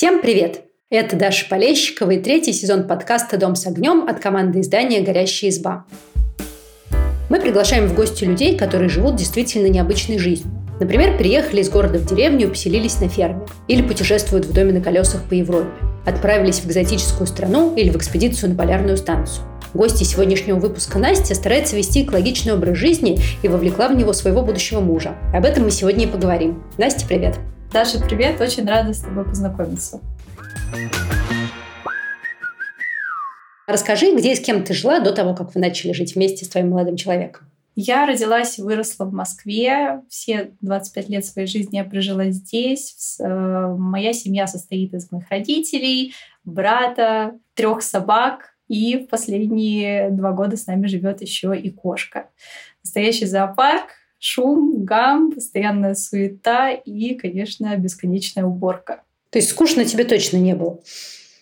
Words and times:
Всем 0.00 0.22
привет! 0.22 0.62
Это 0.88 1.14
Даша 1.14 1.46
Полещикова 1.46 2.12
и 2.12 2.18
третий 2.18 2.54
сезон 2.54 2.88
подкаста 2.88 3.36
«Дом 3.36 3.54
с 3.54 3.66
огнем» 3.66 4.08
от 4.08 4.18
команды 4.18 4.60
издания 4.60 5.02
«Горящая 5.02 5.50
изба». 5.50 5.84
Мы 7.28 7.38
приглашаем 7.38 7.86
в 7.86 7.94
гости 7.94 8.24
людей, 8.24 8.56
которые 8.56 8.88
живут 8.88 9.16
действительно 9.16 9.66
необычной 9.66 10.16
жизнью. 10.16 10.50
Например, 10.80 11.18
переехали 11.18 11.60
из 11.60 11.68
города 11.68 11.98
в 11.98 12.06
деревню 12.06 12.46
и 12.46 12.48
поселились 12.48 12.98
на 12.98 13.10
ферме. 13.10 13.42
Или 13.68 13.82
путешествуют 13.82 14.46
в 14.46 14.54
доме 14.54 14.72
на 14.72 14.80
колесах 14.80 15.22
по 15.24 15.34
Европе. 15.34 15.68
Отправились 16.06 16.60
в 16.60 16.66
экзотическую 16.66 17.26
страну 17.26 17.74
или 17.76 17.90
в 17.90 17.96
экспедицию 17.96 18.52
на 18.52 18.56
полярную 18.56 18.96
станцию. 18.96 19.44
Гости 19.74 20.04
сегодняшнего 20.04 20.58
выпуска 20.58 20.98
Настя 20.98 21.34
старается 21.34 21.76
вести 21.76 22.04
экологичный 22.04 22.54
образ 22.54 22.78
жизни 22.78 23.20
и 23.42 23.48
вовлекла 23.48 23.88
в 23.88 23.94
него 23.94 24.14
своего 24.14 24.40
будущего 24.40 24.80
мужа. 24.80 25.14
Об 25.34 25.44
этом 25.44 25.64
мы 25.64 25.70
сегодня 25.70 26.04
и 26.04 26.08
поговорим. 26.08 26.64
Настя, 26.78 27.04
привет! 27.06 27.34
Даша, 27.72 28.00
привет! 28.00 28.40
Очень 28.40 28.66
рада 28.66 28.92
с 28.92 28.98
тобой 28.98 29.24
познакомиться. 29.24 30.00
Расскажи, 33.68 34.16
где 34.16 34.32
и 34.32 34.34
с 34.34 34.40
кем 34.40 34.64
ты 34.64 34.74
жила 34.74 34.98
до 34.98 35.12
того, 35.12 35.36
как 35.36 35.54
вы 35.54 35.60
начали 35.60 35.92
жить 35.92 36.16
вместе 36.16 36.44
с 36.44 36.48
твоим 36.48 36.70
молодым 36.70 36.96
человеком? 36.96 37.46
Я 37.76 38.06
родилась 38.06 38.58
и 38.58 38.62
выросла 38.62 39.04
в 39.04 39.12
Москве. 39.12 40.02
Все 40.08 40.50
25 40.62 41.08
лет 41.10 41.24
своей 41.24 41.46
жизни 41.46 41.76
я 41.76 41.84
прожила 41.84 42.30
здесь. 42.30 43.16
Э, 43.20 43.72
моя 43.78 44.14
семья 44.14 44.48
состоит 44.48 44.92
из 44.92 45.12
моих 45.12 45.30
родителей, 45.30 46.12
брата, 46.42 47.38
трех 47.54 47.82
собак. 47.82 48.56
И 48.66 48.98
в 48.98 49.06
последние 49.06 50.10
два 50.10 50.32
года 50.32 50.56
с 50.56 50.66
нами 50.66 50.88
живет 50.88 51.20
еще 51.20 51.56
и 51.56 51.70
кошка. 51.70 52.30
Настоящий 52.82 53.26
зоопарк, 53.26 53.90
шум, 54.20 54.84
гам, 54.84 55.32
постоянная 55.32 55.94
суета 55.94 56.70
и, 56.70 57.14
конечно, 57.14 57.76
бесконечная 57.76 58.44
уборка. 58.44 59.02
То 59.30 59.38
есть 59.38 59.50
скучно 59.50 59.84
тебе 59.84 60.04
точно 60.04 60.36
не 60.36 60.54
было? 60.54 60.78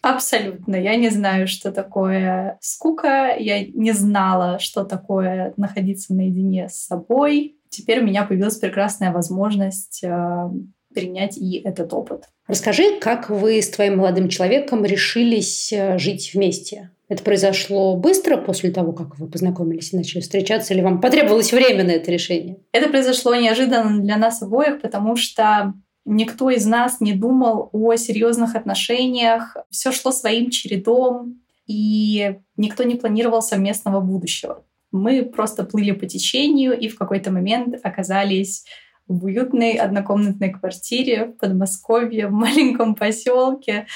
Абсолютно. 0.01 0.77
Я 0.77 0.95
не 0.97 1.11
знаю, 1.11 1.49
что 1.49 1.73
такое 1.73 2.57
скука. 2.61 3.35
Я 3.37 3.67
не 3.67 3.93
знала, 3.93 4.59
что 4.59 4.85
такое 4.85 5.53
находиться 5.57 6.15
наедине 6.15 6.69
с 6.69 6.77
собой. 6.77 7.57
Теперь 7.69 8.01
у 8.01 8.05
меня 8.05 8.25
появилась 8.25 8.57
прекрасная 8.57 9.13
возможность 9.13 10.03
э, 10.05 10.51
принять 10.95 11.37
и 11.37 11.59
этот 11.59 11.93
опыт. 11.93 12.25
Расскажи, 12.47 12.99
как 13.01 13.29
вы 13.29 13.61
с 13.61 13.69
твоим 13.69 13.99
молодым 13.99 14.29
человеком 14.29 14.85
решились 14.85 15.73
э, 15.73 15.99
жить 15.99 16.31
вместе? 16.33 16.91
Это 17.09 17.23
произошло 17.23 17.97
быстро 17.97 18.37
после 18.37 18.71
того, 18.71 18.93
как 18.93 19.19
вы 19.19 19.29
познакомились 19.29 19.93
и 19.93 19.97
начали 19.97 20.21
встречаться, 20.21 20.75
или 20.75 20.83
вам 20.83 21.01
потребовалось 21.01 21.53
время 21.53 21.85
на 21.85 21.93
это 21.93 22.11
решение? 22.11 22.59
Это 22.73 22.91
произошло 22.91 23.35
неожиданно 23.35 24.01
для 24.01 24.17
нас 24.17 24.43
обоих, 24.43 24.81
потому 24.81 25.17
что 25.17 25.75
Никто 26.11 26.49
из 26.49 26.65
нас 26.65 27.03
не 27.03 27.13
думал 27.13 27.69
о 27.73 27.95
серьезных 27.97 28.55
отношениях. 28.57 29.59
Все 29.69 29.93
шло 29.93 30.11
своим 30.11 30.49
чередом, 30.49 31.43
и 31.67 32.39
никто 32.57 32.83
не 32.83 32.95
планировал 32.95 33.43
совместного 33.43 34.01
будущего. 34.01 34.65
Мы 34.91 35.23
просто 35.23 35.65
плыли 35.65 35.91
по 35.91 36.07
течению 36.07 36.79
и 36.79 36.89
в 36.89 36.97
какой-то 36.97 37.31
момент 37.31 37.75
оказались 37.83 38.65
в 39.07 39.27
уютной 39.27 39.73
однокомнатной 39.73 40.51
квартире 40.51 41.27
в 41.27 41.33
Подмосковье, 41.33 42.29
в 42.29 42.33
маленьком 42.33 42.95
поселке, 42.95 43.87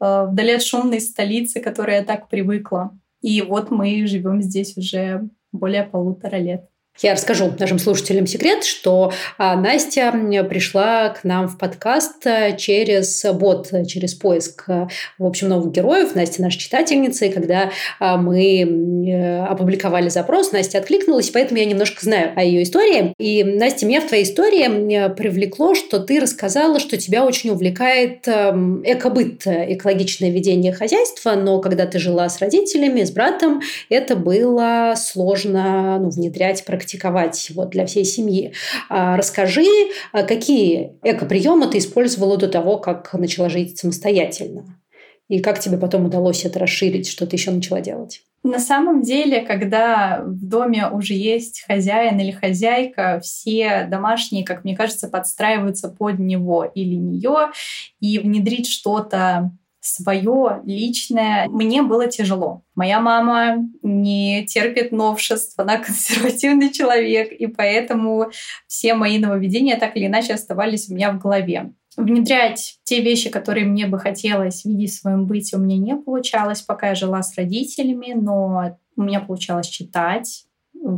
вдали 0.00 0.52
от 0.52 0.62
шумной 0.62 1.00
столицы, 1.00 1.60
которой 1.60 1.96
я 1.96 2.04
так 2.04 2.28
привыкла. 2.28 2.98
И 3.22 3.40
вот 3.42 3.70
мы 3.70 4.06
живем 4.06 4.42
здесь 4.42 4.76
уже 4.76 5.28
более 5.52 5.84
полутора 5.84 6.36
лет. 6.36 6.68
Я 7.02 7.14
расскажу 7.14 7.52
нашим 7.58 7.80
слушателям 7.80 8.24
секрет, 8.28 8.62
что 8.62 9.12
а, 9.36 9.56
Настя 9.56 10.12
пришла 10.48 11.08
к 11.08 11.24
нам 11.24 11.48
в 11.48 11.58
подкаст 11.58 12.24
э, 12.24 12.56
через 12.56 13.26
бот, 13.34 13.68
через 13.88 14.14
поиск, 14.14 14.66
э, 14.68 14.86
в 15.18 15.26
общем, 15.26 15.48
новых 15.48 15.72
героев. 15.72 16.14
Настя 16.14 16.42
наша 16.42 16.56
читательница, 16.56 17.24
и 17.24 17.32
когда 17.32 17.72
а, 17.98 18.16
мы 18.16 18.60
э, 19.08 19.44
опубликовали 19.44 20.08
запрос, 20.08 20.52
Настя 20.52 20.78
откликнулась, 20.78 21.30
поэтому 21.30 21.58
я 21.58 21.64
немножко 21.64 22.04
знаю 22.04 22.32
о 22.36 22.44
ее 22.44 22.62
истории. 22.62 23.12
И, 23.18 23.42
Настя, 23.42 23.86
меня 23.86 24.00
в 24.00 24.06
твоей 24.06 24.22
истории 24.22 25.12
привлекло, 25.14 25.74
что 25.74 25.98
ты 25.98 26.20
рассказала, 26.20 26.78
что 26.78 26.96
тебя 26.96 27.24
очень 27.24 27.50
увлекает 27.50 28.28
экобыт, 28.28 29.46
экологичное 29.46 30.30
ведение 30.30 30.72
хозяйства, 30.72 31.32
но 31.32 31.60
когда 31.60 31.86
ты 31.86 31.98
жила 31.98 32.28
с 32.28 32.38
родителями, 32.38 33.02
с 33.02 33.10
братом, 33.10 33.62
это 33.88 34.14
было 34.14 34.94
сложно 34.96 35.98
ну, 35.98 36.10
внедрять 36.10 36.64
практически 36.64 36.83
практиковать 36.84 37.50
вот, 37.54 37.70
для 37.70 37.86
всей 37.86 38.04
семьи. 38.04 38.52
А, 38.90 39.16
расскажи, 39.16 39.66
а 40.12 40.22
какие 40.22 40.98
экоприемы 41.02 41.66
ты 41.66 41.78
использовала 41.78 42.36
до 42.36 42.48
того, 42.48 42.78
как 42.78 43.12
начала 43.14 43.48
жить 43.48 43.78
самостоятельно? 43.78 44.64
И 45.28 45.40
как 45.40 45.58
тебе 45.58 45.78
потом 45.78 46.04
удалось 46.04 46.44
это 46.44 46.58
расширить, 46.58 47.08
что 47.08 47.26
ты 47.26 47.36
еще 47.36 47.50
начала 47.50 47.80
делать? 47.80 48.20
На 48.42 48.58
самом 48.58 49.00
деле, 49.00 49.40
когда 49.40 50.22
в 50.22 50.46
доме 50.46 50.86
уже 50.90 51.14
есть 51.14 51.64
хозяин 51.66 52.20
или 52.20 52.30
хозяйка, 52.30 53.18
все 53.22 53.86
домашние, 53.90 54.44
как 54.44 54.64
мне 54.64 54.76
кажется, 54.76 55.08
подстраиваются 55.08 55.88
под 55.88 56.18
него 56.18 56.64
или 56.64 56.94
нее, 56.94 57.52
и 58.00 58.18
внедрить 58.18 58.68
что-то 58.68 59.50
свое 59.86 60.62
личное 60.64 61.46
мне 61.48 61.82
было 61.82 62.06
тяжело. 62.06 62.62
Моя 62.74 63.00
мама 63.00 63.58
не 63.82 64.44
терпит 64.46 64.92
новшеств, 64.92 65.58
она 65.58 65.76
консервативный 65.84 66.72
человек, 66.72 67.32
и 67.32 67.46
поэтому 67.46 68.30
все 68.66 68.94
мои 68.94 69.18
нововведения 69.18 69.78
так 69.78 69.96
или 69.96 70.06
иначе 70.06 70.34
оставались 70.34 70.88
у 70.88 70.94
меня 70.94 71.12
в 71.12 71.18
голове. 71.18 71.72
Внедрять 71.96 72.80
те 72.82 73.02
вещи, 73.02 73.30
которые 73.30 73.66
мне 73.66 73.86
бы 73.86 73.98
хотелось 74.00 74.64
видеть 74.64 74.92
в 74.92 75.00
своем 75.00 75.26
быте, 75.26 75.56
у 75.56 75.60
меня 75.60 75.78
не 75.78 75.96
получалось, 75.96 76.62
пока 76.62 76.88
я 76.88 76.94
жила 76.94 77.22
с 77.22 77.36
родителями, 77.36 78.14
но 78.14 78.78
у 78.96 79.02
меня 79.02 79.20
получалось 79.20 79.68
читать, 79.68 80.46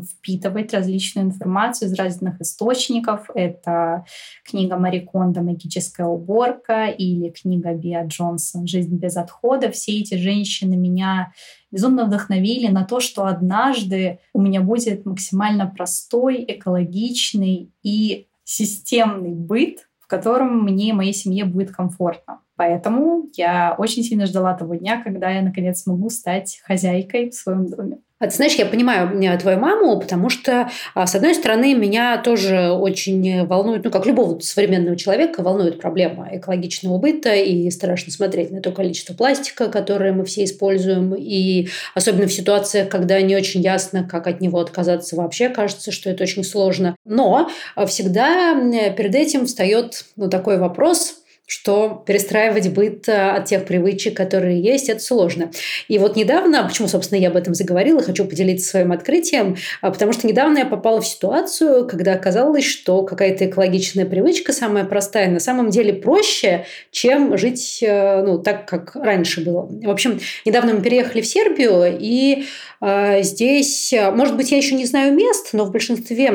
впитывать 0.02 0.72
различную 0.74 1.28
информацию 1.28 1.88
из 1.88 1.94
разных 1.94 2.40
источников. 2.40 3.30
Это 3.34 4.04
книга 4.44 4.76
Мари 4.76 5.00
Кондо 5.00 5.42
«Магическая 5.42 6.06
уборка» 6.06 6.86
или 6.86 7.30
книга 7.30 7.74
Биа 7.74 8.04
Джонсон 8.06 8.66
«Жизнь 8.66 8.96
без 8.96 9.16
отхода». 9.16 9.70
Все 9.70 10.00
эти 10.00 10.16
женщины 10.16 10.76
меня 10.76 11.32
безумно 11.70 12.04
вдохновили 12.06 12.68
на 12.68 12.84
то, 12.84 13.00
что 13.00 13.26
однажды 13.26 14.20
у 14.32 14.40
меня 14.40 14.60
будет 14.60 15.04
максимально 15.04 15.66
простой, 15.66 16.44
экологичный 16.46 17.70
и 17.82 18.28
системный 18.44 19.32
быт, 19.32 19.88
в 20.00 20.06
котором 20.06 20.62
мне 20.62 20.90
и 20.90 20.92
моей 20.92 21.12
семье 21.12 21.44
будет 21.44 21.72
комфортно. 21.72 22.40
Поэтому 22.56 23.28
я 23.34 23.74
очень 23.76 24.02
сильно 24.02 24.26
ждала 24.26 24.54
того 24.54 24.76
дня, 24.76 25.02
когда 25.02 25.30
я 25.30 25.42
наконец 25.42 25.82
смогу 25.82 26.08
стать 26.10 26.60
хозяйкой 26.64 27.30
в 27.30 27.34
своем 27.34 27.66
доме. 27.66 27.98
А 28.18 28.28
ты 28.28 28.34
знаешь, 28.34 28.54
я 28.54 28.64
понимаю 28.64 29.38
твою 29.38 29.58
маму, 29.58 30.00
потому 30.00 30.30
что, 30.30 30.70
а, 30.94 31.06
с 31.06 31.14
одной 31.14 31.34
стороны, 31.34 31.74
меня 31.74 32.16
тоже 32.16 32.70
очень 32.70 33.44
волнует, 33.46 33.84
ну, 33.84 33.90
как 33.90 34.06
любого 34.06 34.40
современного 34.40 34.96
человека, 34.96 35.42
волнует 35.42 35.78
проблема 35.78 36.28
экологичного 36.32 36.96
быта, 36.96 37.34
и 37.34 37.70
страшно 37.70 38.10
смотреть 38.10 38.50
на 38.50 38.62
то 38.62 38.72
количество 38.72 39.12
пластика, 39.12 39.68
которое 39.68 40.12
мы 40.12 40.24
все 40.24 40.44
используем, 40.44 41.14
и 41.14 41.68
особенно 41.94 42.26
в 42.26 42.32
ситуациях, 42.32 42.88
когда 42.88 43.20
не 43.20 43.36
очень 43.36 43.60
ясно, 43.60 44.08
как 44.10 44.26
от 44.26 44.40
него 44.40 44.60
отказаться 44.60 45.14
вообще, 45.16 45.50
кажется, 45.50 45.92
что 45.92 46.08
это 46.08 46.22
очень 46.22 46.42
сложно. 46.42 46.96
Но 47.04 47.50
всегда 47.86 48.54
перед 48.96 49.14
этим 49.14 49.44
встает 49.44 50.06
ну, 50.16 50.30
такой 50.30 50.58
вопрос– 50.58 51.16
что 51.46 52.02
перестраивать 52.04 52.72
быт 52.72 53.08
э, 53.08 53.30
от 53.30 53.44
тех 53.44 53.64
привычек, 53.64 54.16
которые 54.16 54.60
есть, 54.60 54.88
это 54.88 55.00
сложно. 55.00 55.52
И 55.86 55.98
вот 55.98 56.16
недавно, 56.16 56.64
почему, 56.66 56.88
собственно, 56.88 57.20
я 57.20 57.28
об 57.28 57.36
этом 57.36 57.54
заговорила, 57.54 58.02
хочу 58.02 58.24
поделиться 58.24 58.68
своим 58.68 58.90
открытием, 58.90 59.56
а, 59.80 59.92
потому 59.92 60.12
что 60.12 60.26
недавно 60.26 60.58
я 60.58 60.66
попала 60.66 61.00
в 61.00 61.06
ситуацию, 61.06 61.86
когда 61.86 62.14
оказалось, 62.14 62.64
что 62.64 63.02
какая-то 63.02 63.46
экологичная 63.46 64.06
привычка, 64.06 64.52
самая 64.52 64.84
простая, 64.84 65.30
на 65.30 65.38
самом 65.38 65.70
деле 65.70 65.92
проще, 65.92 66.66
чем 66.90 67.38
жить 67.38 67.78
э, 67.80 68.22
ну, 68.22 68.38
так, 68.38 68.66
как 68.66 68.96
раньше 68.96 69.44
было. 69.44 69.68
В 69.70 69.90
общем, 69.90 70.18
недавно 70.44 70.74
мы 70.74 70.82
переехали 70.82 71.20
в 71.20 71.26
Сербию, 71.26 71.96
и 71.96 72.46
здесь, 72.80 73.94
может 74.12 74.36
быть, 74.36 74.50
я 74.50 74.56
еще 74.56 74.74
не 74.74 74.84
знаю 74.84 75.14
мест, 75.14 75.50
но 75.52 75.64
в 75.64 75.70
большинстве 75.70 76.32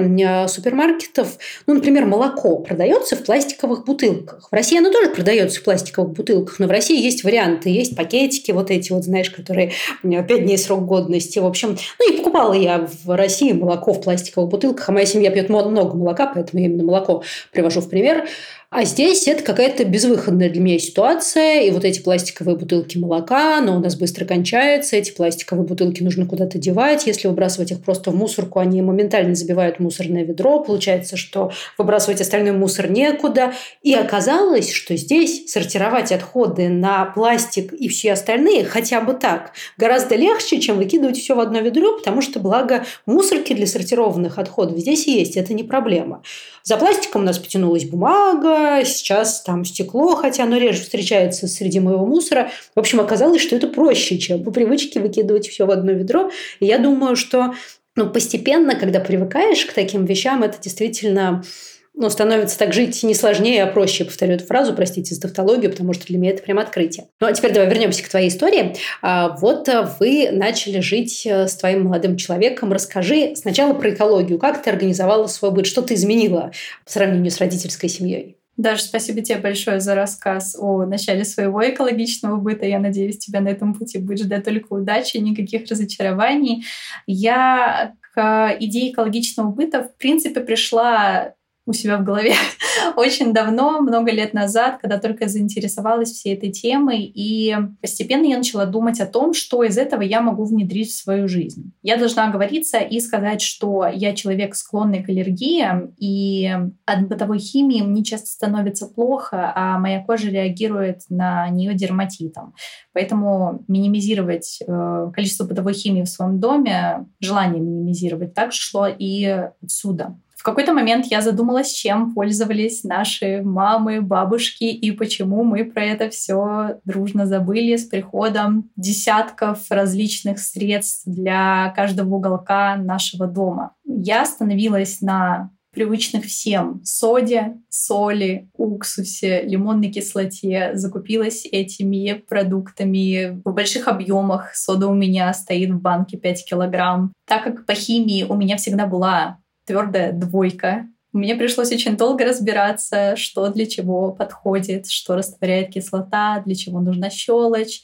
супермаркетов, 0.47 1.37
ну, 1.67 1.73
например, 1.73 2.05
молоко 2.05 2.59
продается 2.59 3.17
в 3.17 3.23
пластиковых 3.23 3.83
бутылках. 3.83 4.47
В 4.49 4.53
России 4.53 4.77
оно 4.77 4.89
тоже 4.89 5.01
тоже 5.01 5.09
продается 5.15 5.59
в 5.59 5.63
пластиковых 5.63 6.13
бутылках, 6.13 6.59
но 6.59 6.67
в 6.67 6.71
России 6.71 7.01
есть 7.01 7.23
варианты, 7.23 7.69
есть 7.69 7.95
пакетики 7.95 8.51
вот 8.51 8.69
эти 8.69 8.91
вот, 8.91 9.03
знаешь, 9.03 9.29
которые 9.31 9.71
5 10.03 10.27
дней 10.27 10.57
срок 10.57 10.85
годности. 10.85 11.39
В 11.39 11.45
общем, 11.45 11.77
ну 11.99 12.13
и 12.13 12.20
покупала 12.31 12.53
я 12.53 12.87
в 13.03 13.15
России 13.15 13.51
молоко 13.51 13.93
в 13.93 14.01
пластиковых 14.01 14.49
бутылках, 14.49 14.87
а 14.87 14.91
моя 14.91 15.05
семья 15.05 15.31
пьет 15.31 15.49
много 15.49 15.95
молока, 15.95 16.31
поэтому 16.33 16.61
я 16.61 16.69
именно 16.69 16.83
молоко 16.83 17.23
привожу 17.51 17.81
в 17.81 17.89
пример. 17.89 18.25
А 18.73 18.85
здесь 18.85 19.27
это 19.27 19.43
какая-то 19.43 19.83
безвыходная 19.83 20.49
для 20.49 20.61
меня 20.61 20.79
ситуация. 20.79 21.63
И 21.63 21.71
вот 21.71 21.83
эти 21.83 21.99
пластиковые 21.99 22.55
бутылки 22.55 22.97
молока, 22.97 23.59
но 23.59 23.75
у 23.75 23.79
нас 23.81 23.97
быстро 23.97 24.23
кончается. 24.23 24.95
Эти 24.95 25.11
пластиковые 25.11 25.67
бутылки 25.67 26.01
нужно 26.01 26.25
куда-то 26.25 26.57
девать. 26.57 27.05
Если 27.05 27.27
выбрасывать 27.27 27.71
их 27.71 27.83
просто 27.83 28.11
в 28.11 28.15
мусорку, 28.15 28.59
они 28.59 28.81
моментально 28.81 29.35
забивают 29.35 29.81
мусорное 29.81 30.23
ведро. 30.23 30.63
Получается, 30.63 31.17
что 31.17 31.51
выбрасывать 31.77 32.21
остальной 32.21 32.53
мусор 32.53 32.89
некуда. 32.89 33.51
И 33.83 33.93
оказалось, 33.93 34.71
что 34.71 34.95
здесь 34.95 35.51
сортировать 35.51 36.13
отходы 36.13 36.69
на 36.69 37.03
пластик 37.03 37.73
и 37.73 37.89
все 37.89 38.13
остальные 38.13 38.63
хотя 38.63 39.01
бы 39.01 39.15
так 39.15 39.51
гораздо 39.77 40.15
легче, 40.15 40.61
чем 40.61 40.77
выкидывать 40.77 41.17
все 41.17 41.35
в 41.35 41.41
одно 41.41 41.59
ведро, 41.59 41.97
потому 41.97 42.20
что, 42.21 42.39
благо, 42.39 42.85
мусорки 43.05 43.53
для 43.53 43.67
сортированных 43.67 44.37
отходов 44.37 44.77
здесь 44.79 45.07
есть, 45.07 45.37
это 45.37 45.53
не 45.53 45.63
проблема. 45.63 46.23
За 46.63 46.77
пластиком 46.77 47.23
у 47.23 47.25
нас 47.25 47.39
потянулась 47.39 47.85
бумага, 47.85 48.83
сейчас 48.85 49.41
там 49.41 49.65
стекло, 49.65 50.15
хотя 50.15 50.43
оно 50.43 50.57
реже 50.57 50.81
встречается 50.81 51.47
среди 51.47 51.79
моего 51.79 52.05
мусора. 52.05 52.51
В 52.75 52.79
общем, 52.79 52.99
оказалось, 52.99 53.41
что 53.41 53.55
это 53.55 53.67
проще, 53.67 54.17
чем 54.17 54.43
по 54.43 54.51
привычке 54.51 54.99
выкидывать 54.99 55.47
все 55.47 55.65
в 55.65 55.71
одно 55.71 55.91
ведро. 55.91 56.29
И 56.59 56.65
я 56.65 56.77
думаю, 56.77 57.15
что 57.15 57.53
ну, 57.95 58.09
постепенно, 58.09 58.75
когда 58.75 58.99
привыкаешь 58.99 59.65
к 59.65 59.73
таким 59.73 60.05
вещам, 60.05 60.43
это 60.43 60.61
действительно 60.61 61.43
ну, 61.93 62.09
становится 62.09 62.57
так 62.57 62.73
жить 62.73 63.03
не 63.03 63.13
сложнее, 63.13 63.63
а 63.63 63.67
проще. 63.67 64.05
Повторю 64.05 64.33
эту 64.33 64.45
фразу, 64.45 64.73
простите 64.73 65.13
за 65.13 65.21
тавтологию, 65.21 65.71
потому 65.71 65.93
что 65.93 66.07
для 66.07 66.17
меня 66.17 66.31
это 66.31 66.41
прям 66.41 66.57
открытие. 66.59 67.07
Ну, 67.19 67.27
а 67.27 67.33
теперь 67.33 67.53
давай 67.53 67.69
вернемся 67.69 68.03
к 68.03 68.09
твоей 68.09 68.29
истории. 68.29 68.75
А, 69.01 69.35
вот 69.37 69.67
э, 69.67 69.87
вы 69.99 70.29
начали 70.31 70.79
жить 70.79 71.25
э, 71.25 71.47
с 71.47 71.55
твоим 71.55 71.85
молодым 71.85 72.17
человеком. 72.17 72.71
Расскажи 72.71 73.35
сначала 73.35 73.73
про 73.73 73.91
экологию. 73.91 74.39
Как 74.39 74.63
ты 74.63 74.69
организовала 74.69 75.27
свой 75.27 75.51
быт? 75.51 75.65
Что 75.65 75.81
ты 75.81 75.95
изменила 75.95 76.51
по 76.85 76.91
сравнению 76.91 77.31
с 77.31 77.39
родительской 77.39 77.89
семьей? 77.89 78.37
Даже 78.57 78.83
спасибо 78.83 79.21
тебе 79.21 79.39
большое 79.39 79.79
за 79.79 79.95
рассказ 79.95 80.55
о 80.59 80.85
начале 80.85 81.25
своего 81.25 81.67
экологичного 81.67 82.37
быта. 82.37 82.65
Я 82.65 82.79
надеюсь, 82.79 83.17
тебя 83.17 83.41
на 83.41 83.49
этом 83.49 83.73
пути 83.73 83.97
будет 83.97 84.19
ждать 84.19 84.45
только 84.45 84.73
удачи, 84.73 85.17
никаких 85.17 85.69
разочарований. 85.69 86.63
Я 87.07 87.93
к 88.13 88.57
идее 88.59 88.91
экологичного 88.91 89.49
быта, 89.49 89.83
в 89.83 89.97
принципе, 89.97 90.41
пришла 90.41 91.33
у 91.65 91.73
себя 91.73 91.97
в 91.97 92.03
голове 92.03 92.33
очень 92.95 93.33
давно, 93.33 93.81
много 93.81 94.11
лет 94.11 94.33
назад, 94.33 94.79
когда 94.81 94.97
только 94.97 95.27
заинтересовалась 95.27 96.11
всей 96.11 96.35
этой 96.35 96.51
темой, 96.51 97.03
и 97.03 97.55
постепенно 97.81 98.25
я 98.25 98.37
начала 98.37 98.65
думать 98.65 98.99
о 98.99 99.05
том, 99.05 99.33
что 99.33 99.63
из 99.63 99.77
этого 99.77 100.01
я 100.01 100.21
могу 100.21 100.43
внедрить 100.45 100.89
в 100.89 100.99
свою 100.99 101.27
жизнь. 101.27 101.71
Я 101.83 101.97
должна 101.97 102.27
оговориться 102.27 102.79
и 102.79 102.99
сказать, 102.99 103.41
что 103.41 103.85
я 103.87 104.13
человек, 104.13 104.55
склонный 104.55 105.03
к 105.03 105.09
аллергиям, 105.09 105.93
и 105.97 106.51
от 106.85 107.07
бытовой 107.07 107.39
химии 107.39 107.81
мне 107.81 108.03
часто 108.03 108.27
становится 108.27 108.87
плохо, 108.87 109.51
а 109.55 109.77
моя 109.77 110.03
кожа 110.03 110.29
реагирует 110.29 111.01
на 111.09 111.47
нее 111.49 111.73
дерматитом. 111.73 112.55
Поэтому 112.93 113.63
минимизировать 113.67 114.59
э, 114.65 115.11
количество 115.13 115.45
бытовой 115.45 115.73
химии 115.73 116.01
в 116.01 116.09
своем 116.09 116.39
доме, 116.39 117.05
желание 117.19 117.61
минимизировать, 117.61 118.33
также 118.33 118.59
шло 118.59 118.87
и 118.87 119.47
отсюда. 119.61 120.17
В 120.41 120.43
какой-то 120.43 120.73
момент 120.73 121.05
я 121.05 121.21
задумалась, 121.21 121.71
чем 121.71 122.15
пользовались 122.15 122.83
наши 122.83 123.43
мамы, 123.43 124.01
бабушки 124.01 124.63
и 124.63 124.89
почему 124.89 125.43
мы 125.43 125.65
про 125.65 125.85
это 125.85 126.09
все 126.09 126.79
дружно 126.83 127.27
забыли 127.27 127.75
с 127.75 127.85
приходом 127.85 128.71
десятков 128.75 129.59
различных 129.69 130.39
средств 130.39 131.03
для 131.05 131.71
каждого 131.75 132.15
уголка 132.15 132.75
нашего 132.75 133.27
дома. 133.27 133.75
Я 133.85 134.23
остановилась 134.23 135.01
на 135.01 135.51
привычных 135.71 136.25
всем 136.25 136.81
соде, 136.83 137.57
соли, 137.69 138.49
уксусе, 138.57 139.43
лимонной 139.43 139.91
кислоте. 139.91 140.71
Закупилась 140.73 141.45
этими 141.45 142.13
продуктами 142.27 143.39
в 143.45 143.53
больших 143.53 143.87
объемах. 143.87 144.55
Сода 144.55 144.87
у 144.87 144.95
меня 144.95 145.31
стоит 145.35 145.69
в 145.69 145.79
банке 145.79 146.17
5 146.17 146.45
килограмм. 146.45 147.13
Так 147.27 147.43
как 147.43 147.65
по 147.67 147.75
химии 147.75 148.23
у 148.23 148.35
меня 148.35 148.57
всегда 148.57 148.87
была 148.87 149.37
твердая 149.71 150.11
двойка. 150.11 150.87
Мне 151.13 151.35
пришлось 151.35 151.71
очень 151.71 151.95
долго 151.95 152.25
разбираться, 152.25 153.15
что 153.15 153.47
для 153.47 153.65
чего 153.65 154.11
подходит, 154.11 154.87
что 154.87 155.15
растворяет 155.15 155.71
кислота, 155.71 156.41
для 156.45 156.55
чего 156.55 156.81
нужна 156.81 157.09
щелочь. 157.09 157.81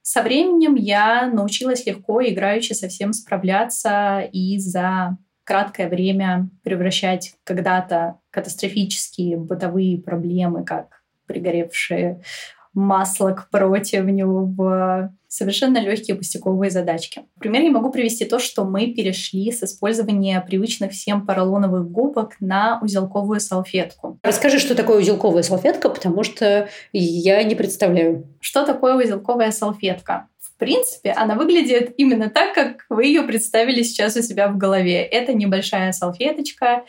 Со 0.00 0.22
временем 0.22 0.76
я 0.76 1.30
научилась 1.30 1.84
легко, 1.84 2.22
играючи 2.22 2.72
совсем 2.72 3.12
справляться 3.12 4.20
и 4.32 4.58
за 4.58 5.18
краткое 5.44 5.88
время 5.88 6.48
превращать 6.62 7.34
когда-то 7.44 8.18
катастрофические 8.30 9.36
бытовые 9.36 9.98
проблемы, 9.98 10.64
как 10.64 11.02
пригоревшие 11.26 12.22
масло 12.72 13.32
к 13.32 13.50
противню 13.50 14.54
в 14.56 15.12
совершенно 15.36 15.78
легкие 15.78 16.16
пустяковые 16.16 16.70
задачки. 16.70 17.26
Например, 17.36 17.62
я 17.62 17.70
могу 17.70 17.90
привести 17.90 18.24
то, 18.24 18.38
что 18.38 18.64
мы 18.64 18.86
перешли 18.86 19.52
с 19.52 19.62
использования 19.62 20.40
привычных 20.40 20.92
всем 20.92 21.26
поролоновых 21.26 21.90
губок 21.90 22.36
на 22.40 22.80
узелковую 22.80 23.40
салфетку. 23.40 24.18
Расскажи, 24.22 24.58
что 24.58 24.74
такое 24.74 25.00
узелковая 25.00 25.42
салфетка, 25.42 25.90
потому 25.90 26.22
что 26.22 26.70
я 26.92 27.42
не 27.42 27.54
представляю. 27.54 28.26
Что 28.40 28.64
такое 28.64 28.94
узелковая 28.96 29.50
салфетка? 29.50 30.28
В 30.40 30.58
принципе, 30.58 31.10
она 31.10 31.34
выглядит 31.34 31.92
именно 31.98 32.30
так, 32.30 32.54
как 32.54 32.86
вы 32.88 33.04
ее 33.04 33.22
представили 33.22 33.82
сейчас 33.82 34.16
у 34.16 34.22
себя 34.22 34.48
в 34.48 34.56
голове. 34.56 35.02
Это 35.02 35.34
небольшая 35.34 35.92
салфеточка, 35.92 36.84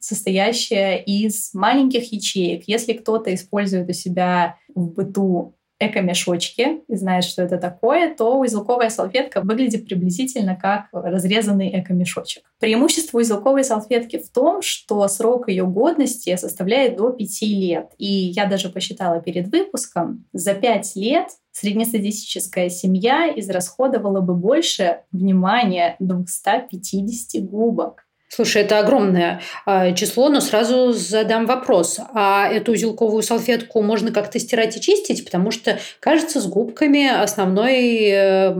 состоящая 0.00 0.98
из 0.98 1.54
маленьких 1.54 2.12
ячеек. 2.12 2.64
Если 2.66 2.92
кто-то 2.92 3.34
использует 3.34 3.88
у 3.88 3.94
себя 3.94 4.58
в 4.74 4.92
быту 4.92 5.55
эко-мешочки 5.78 6.80
и 6.88 6.96
знает, 6.96 7.24
что 7.24 7.42
это 7.42 7.58
такое, 7.58 8.14
то 8.14 8.38
узелковая 8.38 8.88
салфетка 8.88 9.42
выглядит 9.42 9.86
приблизительно 9.86 10.56
как 10.56 10.86
разрезанный 10.92 11.78
эко-мешочек. 11.78 12.44
Преимущество 12.58 13.18
узелковой 13.18 13.64
салфетки 13.64 14.18
в 14.18 14.30
том, 14.30 14.62
что 14.62 15.06
срок 15.08 15.48
ее 15.48 15.66
годности 15.66 16.34
составляет 16.36 16.96
до 16.96 17.10
5 17.10 17.42
лет. 17.42 17.92
И 17.98 18.06
я 18.06 18.46
даже 18.46 18.70
посчитала 18.70 19.20
перед 19.20 19.48
выпуском, 19.48 20.24
за 20.32 20.54
5 20.54 20.96
лет 20.96 21.28
среднестатистическая 21.52 22.68
семья 22.68 23.32
израсходовала 23.34 24.20
бы 24.20 24.34
больше, 24.34 25.00
внимания 25.10 25.96
250 26.00 27.42
губок. 27.44 28.05
Слушай, 28.28 28.62
это 28.62 28.80
огромное 28.80 29.40
а, 29.66 29.92
число, 29.92 30.28
но 30.28 30.40
сразу 30.40 30.92
задам 30.92 31.46
вопрос. 31.46 32.00
А 32.12 32.48
эту 32.48 32.72
узелковую 32.72 33.22
салфетку 33.22 33.82
можно 33.82 34.10
как-то 34.10 34.40
стирать 34.40 34.76
и 34.76 34.80
чистить? 34.80 35.24
Потому 35.24 35.52
что, 35.52 35.78
кажется, 36.00 36.40
с 36.40 36.46
губками 36.46 37.06
основной 37.06 38.08
э, 38.10 38.54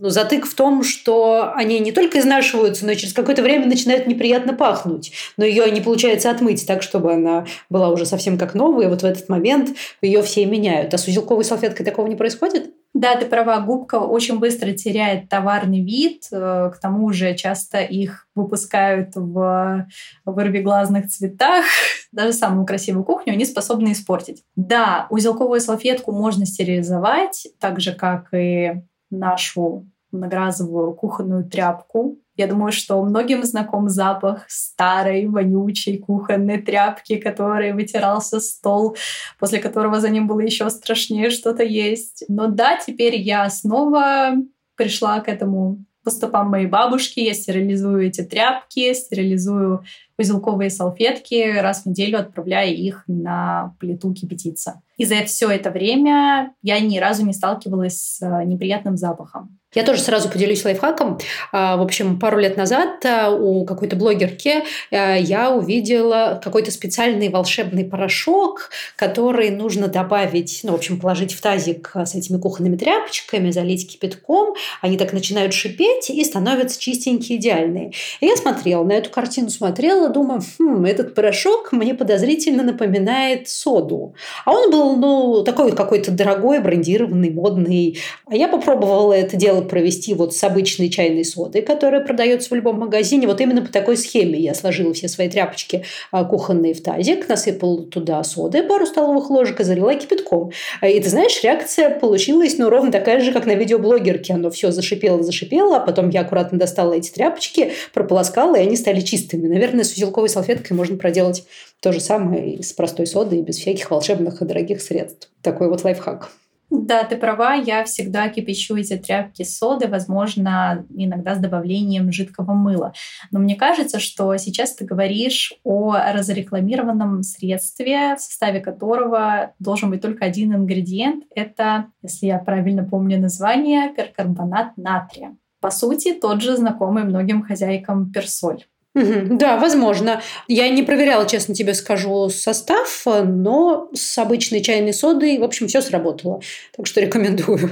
затык 0.00 0.46
в 0.46 0.54
том, 0.54 0.82
что 0.82 1.52
они 1.54 1.78
не 1.78 1.92
только 1.92 2.18
изнашиваются, 2.18 2.84
но 2.84 2.94
через 2.94 3.12
какое-то 3.12 3.42
время 3.42 3.66
начинают 3.66 4.08
неприятно 4.08 4.54
пахнуть. 4.54 5.12
Но 5.36 5.44
ее 5.44 5.70
не 5.70 5.80
получается 5.80 6.28
отмыть 6.30 6.66
так, 6.66 6.82
чтобы 6.82 7.12
она 7.12 7.46
была 7.70 7.90
уже 7.90 8.06
совсем 8.06 8.36
как 8.36 8.54
новая. 8.54 8.88
Вот 8.88 9.02
в 9.02 9.06
этот 9.06 9.28
момент 9.28 9.70
ее 10.02 10.22
все 10.22 10.44
меняют. 10.46 10.92
А 10.94 10.98
с 10.98 11.06
узелковой 11.06 11.44
салфеткой 11.44 11.86
такого 11.86 12.08
не 12.08 12.16
происходит? 12.16 12.72
Да, 12.94 13.16
ты 13.16 13.24
права, 13.24 13.60
губка 13.60 13.96
очень 13.96 14.38
быстро 14.38 14.72
теряет 14.72 15.28
товарный 15.30 15.82
вид. 15.82 16.24
Э, 16.30 16.70
к 16.74 16.78
тому 16.78 17.10
же 17.12 17.34
часто 17.34 17.80
их 17.80 18.28
выпускают 18.34 19.12
в 19.14 19.86
вырвиглазных 20.26 21.08
цветах. 21.08 21.64
Даже 22.12 22.34
самую 22.34 22.66
красивую 22.66 23.04
кухню 23.04 23.32
они 23.32 23.46
способны 23.46 23.92
испортить. 23.92 24.44
Да, 24.56 25.06
узелковую 25.08 25.60
салфетку 25.60 26.12
можно 26.12 26.44
стерилизовать, 26.44 27.46
так 27.58 27.80
же, 27.80 27.92
как 27.92 28.28
и 28.34 28.82
нашу 29.10 29.86
многоразовую 30.12 30.94
кухонную 30.94 31.44
тряпку. 31.44 32.18
Я 32.36 32.46
думаю, 32.46 32.72
что 32.72 33.02
многим 33.02 33.44
знаком 33.44 33.88
запах 33.88 34.44
старой, 34.48 35.26
вонючей 35.26 35.98
кухонной 35.98 36.58
тряпки, 36.58 37.16
которой 37.16 37.72
вытирался 37.72 38.40
стол, 38.40 38.96
после 39.38 39.58
которого 39.58 40.00
за 40.00 40.08
ним 40.08 40.26
было 40.26 40.40
еще 40.40 40.70
страшнее 40.70 41.30
что-то 41.30 41.62
есть. 41.62 42.24
Но 42.28 42.48
да, 42.48 42.78
теперь 42.78 43.16
я 43.16 43.48
снова 43.50 44.34
пришла 44.76 45.20
к 45.20 45.28
этому 45.28 45.84
по 46.04 46.10
стопам 46.10 46.50
моей 46.50 46.66
бабушки. 46.66 47.20
Я 47.20 47.34
стерилизую 47.34 48.06
эти 48.06 48.22
тряпки, 48.22 48.92
стерилизую 48.92 49.84
узелковые 50.18 50.70
салфетки, 50.70 51.58
раз 51.58 51.82
в 51.82 51.86
неделю 51.86 52.18
отправляя 52.18 52.70
их 52.70 53.04
на 53.06 53.74
плиту 53.78 54.12
кипятиться. 54.12 54.82
И 55.02 55.04
за 55.04 55.24
все 55.24 55.50
это 55.50 55.72
время 55.72 56.54
я 56.62 56.78
ни 56.78 56.96
разу 57.00 57.26
не 57.26 57.32
сталкивалась 57.32 57.98
с 57.98 58.22
э, 58.22 58.44
неприятным 58.44 58.96
запахом. 58.96 59.58
Я 59.74 59.84
тоже 59.84 60.02
сразу 60.02 60.28
поделюсь 60.28 60.64
лайфхаком. 60.64 61.18
А, 61.50 61.76
в 61.76 61.82
общем, 61.82 62.18
пару 62.18 62.38
лет 62.38 62.56
назад 62.58 63.04
а, 63.06 63.30
у 63.30 63.64
какой-то 63.64 63.96
блогерки 63.96 64.64
а, 64.90 65.16
я 65.16 65.50
увидела 65.50 66.40
какой-то 66.44 66.70
специальный 66.70 67.30
волшебный 67.30 67.84
порошок, 67.84 68.70
который 68.96 69.50
нужно 69.50 69.88
добавить, 69.88 70.60
ну, 70.62 70.72
в 70.72 70.74
общем, 70.74 71.00
положить 71.00 71.32
в 71.32 71.40
тазик 71.40 71.92
с 71.94 72.14
этими 72.14 72.38
кухонными 72.38 72.76
тряпочками, 72.76 73.50
залить 73.50 73.90
кипятком. 73.90 74.54
Они 74.82 74.98
так 74.98 75.14
начинают 75.14 75.54
шипеть 75.54 76.10
и 76.10 76.22
становятся 76.22 76.78
чистенькие, 76.78 77.38
идеальные. 77.38 77.92
И 78.20 78.26
я 78.26 78.36
смотрела 78.36 78.84
на 78.84 78.92
эту 78.92 79.08
картину, 79.08 79.48
смотрела, 79.48 80.10
думаю, 80.10 80.42
хм, 80.58 80.84
этот 80.84 81.14
порошок 81.14 81.72
мне 81.72 81.94
подозрительно 81.94 82.62
напоминает 82.62 83.48
соду. 83.48 84.14
А 84.44 84.52
он 84.52 84.70
был, 84.70 84.91
ну, 84.96 85.42
такой 85.44 85.72
какой-то 85.72 86.10
дорогой, 86.10 86.60
брендированный, 86.60 87.30
модный. 87.30 87.98
А 88.26 88.36
я 88.36 88.48
попробовала 88.48 89.12
это 89.12 89.36
дело 89.36 89.62
провести 89.62 90.14
вот 90.14 90.34
с 90.34 90.44
обычной 90.44 90.88
чайной 90.88 91.24
содой, 91.24 91.62
которая 91.62 92.04
продается 92.04 92.50
в 92.50 92.54
любом 92.54 92.78
магазине. 92.78 93.26
Вот 93.26 93.40
именно 93.40 93.62
по 93.62 93.72
такой 93.72 93.96
схеме 93.96 94.38
я 94.38 94.54
сложила 94.54 94.92
все 94.94 95.08
свои 95.08 95.28
тряпочки 95.28 95.84
а, 96.10 96.24
кухонные 96.24 96.74
в 96.74 96.82
тазик, 96.82 97.28
насыпала 97.28 97.82
туда 97.82 98.22
соды, 98.24 98.62
пару 98.62 98.86
столовых 98.86 99.30
ложек 99.30 99.60
и 99.60 99.64
залила 99.64 99.94
кипятком. 99.94 100.52
И 100.82 101.00
ты 101.00 101.08
знаешь, 101.08 101.42
реакция 101.42 101.90
получилась, 101.90 102.58
ну, 102.58 102.68
ровно 102.68 102.92
такая 102.92 103.20
же, 103.20 103.32
как 103.32 103.46
на 103.46 103.54
видеоблогерке. 103.54 104.34
Оно 104.34 104.50
все 104.50 104.70
зашипело, 104.70 105.22
зашипело, 105.22 105.76
а 105.76 105.80
потом 105.80 106.10
я 106.10 106.22
аккуратно 106.22 106.58
достала 106.58 106.94
эти 106.94 107.10
тряпочки, 107.10 107.72
прополоскала, 107.92 108.56
и 108.56 108.60
они 108.60 108.76
стали 108.76 109.00
чистыми. 109.00 109.48
Наверное, 109.48 109.84
с 109.84 109.92
узелковой 109.92 110.28
салфеткой 110.28 110.76
можно 110.76 110.96
проделать 110.96 111.44
то 111.82 111.92
же 111.92 112.00
самое 112.00 112.54
и 112.54 112.62
с 112.62 112.72
простой 112.72 113.06
содой, 113.06 113.42
без 113.42 113.56
всяких 113.56 113.90
волшебных 113.90 114.40
и 114.40 114.44
дорогих 114.44 114.80
средств. 114.80 115.28
Такой 115.42 115.68
вот 115.68 115.82
лайфхак. 115.82 116.30
Да, 116.70 117.04
ты 117.04 117.16
права, 117.16 117.52
я 117.52 117.84
всегда 117.84 118.30
кипячу 118.30 118.76
эти 118.76 118.96
тряпки 118.96 119.42
соды, 119.42 119.88
возможно, 119.88 120.86
иногда 120.94 121.34
с 121.34 121.38
добавлением 121.38 122.12
жидкого 122.12 122.52
мыла. 122.52 122.94
Но 123.30 123.40
мне 123.40 123.56
кажется, 123.56 123.98
что 123.98 124.34
сейчас 124.38 124.74
ты 124.74 124.86
говоришь 124.86 125.52
о 125.64 125.96
разрекламированном 126.12 127.24
средстве, 127.24 128.14
в 128.16 128.20
составе 128.20 128.60
которого 128.60 129.52
должен 129.58 129.90
быть 129.90 130.00
только 130.00 130.24
один 130.24 130.54
ингредиент. 130.54 131.24
Это, 131.34 131.88
если 132.00 132.26
я 132.26 132.38
правильно 132.38 132.84
помню 132.84 133.20
название, 133.20 133.92
перкарбонат 133.92 134.76
натрия. 134.78 135.36
По 135.60 135.70
сути, 135.70 136.14
тот 136.14 136.40
же 136.40 136.56
знакомый 136.56 137.04
многим 137.04 137.42
хозяйкам 137.42 138.10
персоль. 138.10 138.64
Да, 138.94 139.56
возможно. 139.56 140.22
Я 140.48 140.68
не 140.68 140.82
проверяла, 140.82 141.26
честно 141.26 141.54
тебе 141.54 141.74
скажу, 141.74 142.28
состав, 142.28 143.04
но 143.06 143.88
с 143.94 144.18
обычной 144.18 144.60
чайной 144.60 144.92
содой, 144.92 145.38
в 145.38 145.44
общем, 145.44 145.66
все 145.66 145.80
сработало. 145.80 146.40
Так 146.76 146.86
что 146.86 147.00
рекомендую. 147.00 147.70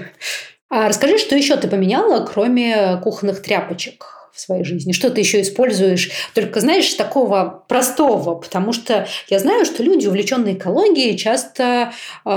А 0.70 0.88
расскажи, 0.88 1.18
что 1.18 1.36
еще 1.36 1.56
ты 1.56 1.68
поменяла, 1.68 2.24
кроме 2.24 2.98
кухонных 3.02 3.42
тряпочек? 3.42 4.19
В 4.32 4.40
своей 4.40 4.64
жизни? 4.64 4.92
Что 4.92 5.10
ты 5.10 5.20
еще 5.20 5.40
используешь? 5.40 6.10
Только, 6.34 6.60
знаешь, 6.60 6.92
такого 6.94 7.64
простого, 7.68 8.34
потому 8.34 8.72
что 8.72 9.06
я 9.28 9.38
знаю, 9.38 9.64
что 9.64 9.82
люди, 9.82 10.06
увлеченные 10.06 10.54
экологией, 10.54 11.16
часто 11.16 11.92
э, 12.24 12.30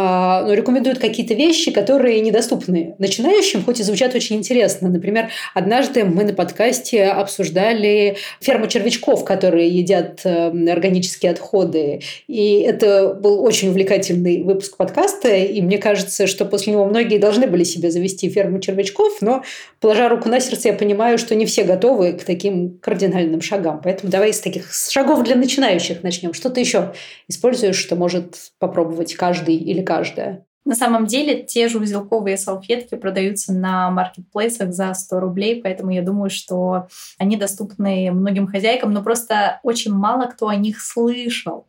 ну, 0.46 0.54
рекомендуют 0.54 1.00
какие-то 1.00 1.34
вещи, 1.34 1.72
которые 1.72 2.20
недоступны 2.22 2.96
начинающим, 3.00 3.64
хоть 3.64 3.80
и 3.80 3.84
звучат 3.84 4.16
очень 4.16 4.38
интересно. 4.38 4.90
Например, 4.90 5.30
однажды 5.54 6.04
мы 6.04 6.24
на 6.24 6.34
подкасте 6.34 7.06
обсуждали 7.06 8.18
ферму 8.42 8.68
червячков, 8.68 9.24
которые 9.24 9.70
едят 9.70 10.22
э, 10.24 10.48
органические 10.48 11.32
отходы. 11.32 12.02
И 12.28 12.60
это 12.62 13.14
был 13.14 13.44
очень 13.44 13.70
увлекательный 13.70 14.44
выпуск 14.44 14.78
подкаста, 14.78 15.34
и 15.36 15.62
мне 15.62 15.78
кажется, 15.78 16.28
что 16.28 16.46
после 16.46 16.74
него 16.74 16.86
многие 16.86 17.18
должны 17.18 17.48
были 17.48 17.64
себе 17.64 17.92
завести 17.92 18.30
ферму 18.30 18.60
червячков, 18.60 19.22
но, 19.22 19.44
положа 19.80 20.10
руку 20.10 20.30
на 20.30 20.40
сердце, 20.40 20.70
я 20.70 20.74
понимаю, 20.74 21.18
что 21.18 21.36
не 21.36 21.46
все 21.46 21.64
готовы 21.64 21.83
готовы 21.84 22.14
к 22.14 22.24
таким 22.24 22.80
кардинальным 22.80 23.42
шагам. 23.42 23.82
Поэтому 23.84 24.10
давай 24.10 24.34
с 24.34 24.40
таких 24.40 24.72
шагов 24.74 25.24
для 25.24 25.36
начинающих 25.36 26.02
начнем. 26.02 26.34
Что 26.34 26.50
ты 26.50 26.62
еще 26.62 26.94
используешь, 27.28 27.76
что 27.76 27.98
может 27.98 28.38
попробовать 28.58 29.16
каждый 29.16 29.56
или 29.56 29.82
каждая? 29.82 30.46
На 30.66 30.76
самом 30.76 31.08
деле, 31.08 31.44
те 31.44 31.68
же 31.68 31.78
узелковые 31.78 32.38
салфетки 32.38 32.96
продаются 32.96 33.52
на 33.52 33.92
маркетплейсах 33.92 34.72
за 34.72 34.94
100 34.94 35.20
рублей, 35.20 35.62
поэтому 35.62 35.92
я 35.92 36.02
думаю, 36.02 36.30
что 36.30 36.88
они 37.18 37.36
доступны 37.36 38.12
многим 38.14 38.48
хозяйкам, 38.48 38.94
но 38.94 39.04
просто 39.04 39.60
очень 39.64 39.92
мало 39.92 40.28
кто 40.28 40.48
о 40.48 40.56
них 40.56 40.80
слышал. 40.80 41.68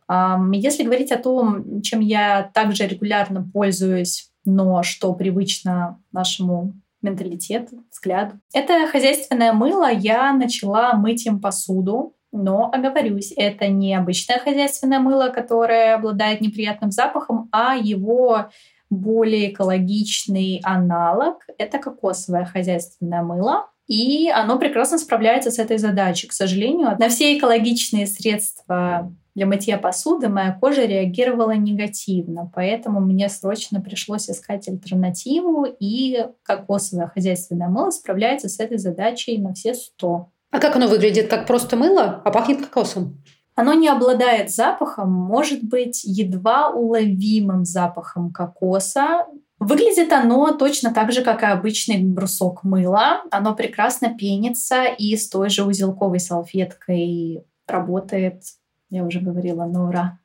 Если 0.53 0.83
говорить 0.83 1.11
о 1.11 1.17
том, 1.17 1.81
чем 1.81 1.99
я 1.99 2.49
также 2.53 2.87
регулярно 2.87 3.45
пользуюсь, 3.53 4.29
но 4.45 4.81
что 4.81 5.11
привычно 5.13 6.01
нашему 6.13 6.73
менталитету, 7.05 7.83
взгляду. 7.91 8.39
Это 8.53 8.87
хозяйственное 8.87 9.53
мыло 9.53 9.89
я 9.91 10.33
начала 10.33 10.93
мыть 10.93 11.25
им 11.25 11.39
посуду, 11.39 12.15
но, 12.31 12.69
оговорюсь, 12.71 13.33
это 13.35 13.67
не 13.67 13.95
обычное 13.95 14.39
хозяйственное 14.39 14.99
мыло, 14.99 15.29
которое 15.29 15.95
обладает 15.95 16.41
неприятным 16.41 16.91
запахом, 16.91 17.47
а 17.51 17.75
его 17.75 18.49
более 18.89 19.51
экологичный 19.51 20.61
аналог— 20.63 21.45
это 21.57 21.79
кокосовое 21.79 22.45
хозяйственное 22.45 23.23
мыло. 23.23 23.69
И 23.87 24.29
оно 24.29 24.57
прекрасно 24.57 24.97
справляется 24.97 25.51
с 25.51 25.59
этой 25.59 25.77
задачей. 25.77 26.27
К 26.27 26.33
сожалению, 26.33 26.95
на 26.97 27.09
все 27.09 27.37
экологичные 27.37 28.07
средства 28.07 29.11
для 29.35 29.45
мытья 29.45 29.77
посуды 29.77 30.29
моя 30.29 30.53
кожа 30.53 30.85
реагировала 30.85 31.51
негативно, 31.51 32.49
поэтому 32.55 33.01
мне 33.01 33.27
срочно 33.27 33.81
пришлось 33.81 34.29
искать 34.29 34.67
альтернативу, 34.69 35.65
и 35.65 36.25
кокосовое 36.43 37.07
хозяйственное 37.07 37.67
мыло 37.67 37.91
справляется 37.91 38.47
с 38.47 38.59
этой 38.61 38.77
задачей 38.77 39.37
на 39.37 39.53
все 39.53 39.73
сто. 39.73 40.31
А 40.51 40.59
как 40.59 40.77
оно 40.77 40.87
выглядит? 40.87 41.29
Как 41.29 41.47
просто 41.47 41.75
мыло, 41.75 42.21
а 42.23 42.31
пахнет 42.31 42.61
кокосом? 42.61 43.21
Оно 43.55 43.73
не 43.73 43.89
обладает 43.89 44.51
запахом, 44.51 45.11
может 45.11 45.63
быть 45.63 46.03
едва 46.05 46.69
уловимым 46.69 47.65
запахом 47.65 48.31
кокоса. 48.31 49.25
Выглядит 49.59 50.11
оно 50.11 50.51
точно 50.51 50.93
так 50.93 51.11
же, 51.11 51.23
как 51.23 51.43
и 51.43 51.45
обычный 51.45 51.97
брусок 51.97 52.63
мыла. 52.63 53.23
Оно 53.31 53.55
прекрасно 53.55 54.15
пенится 54.17 54.85
и 54.85 55.15
с 55.15 55.29
той 55.29 55.49
же 55.49 55.63
узелковой 55.63 56.19
салфеткой 56.19 57.43
работает 57.67 58.41
я 58.89 59.03
уже 59.03 59.19
говорила, 59.19 59.65
но 59.65 59.87
ура. 59.87 60.19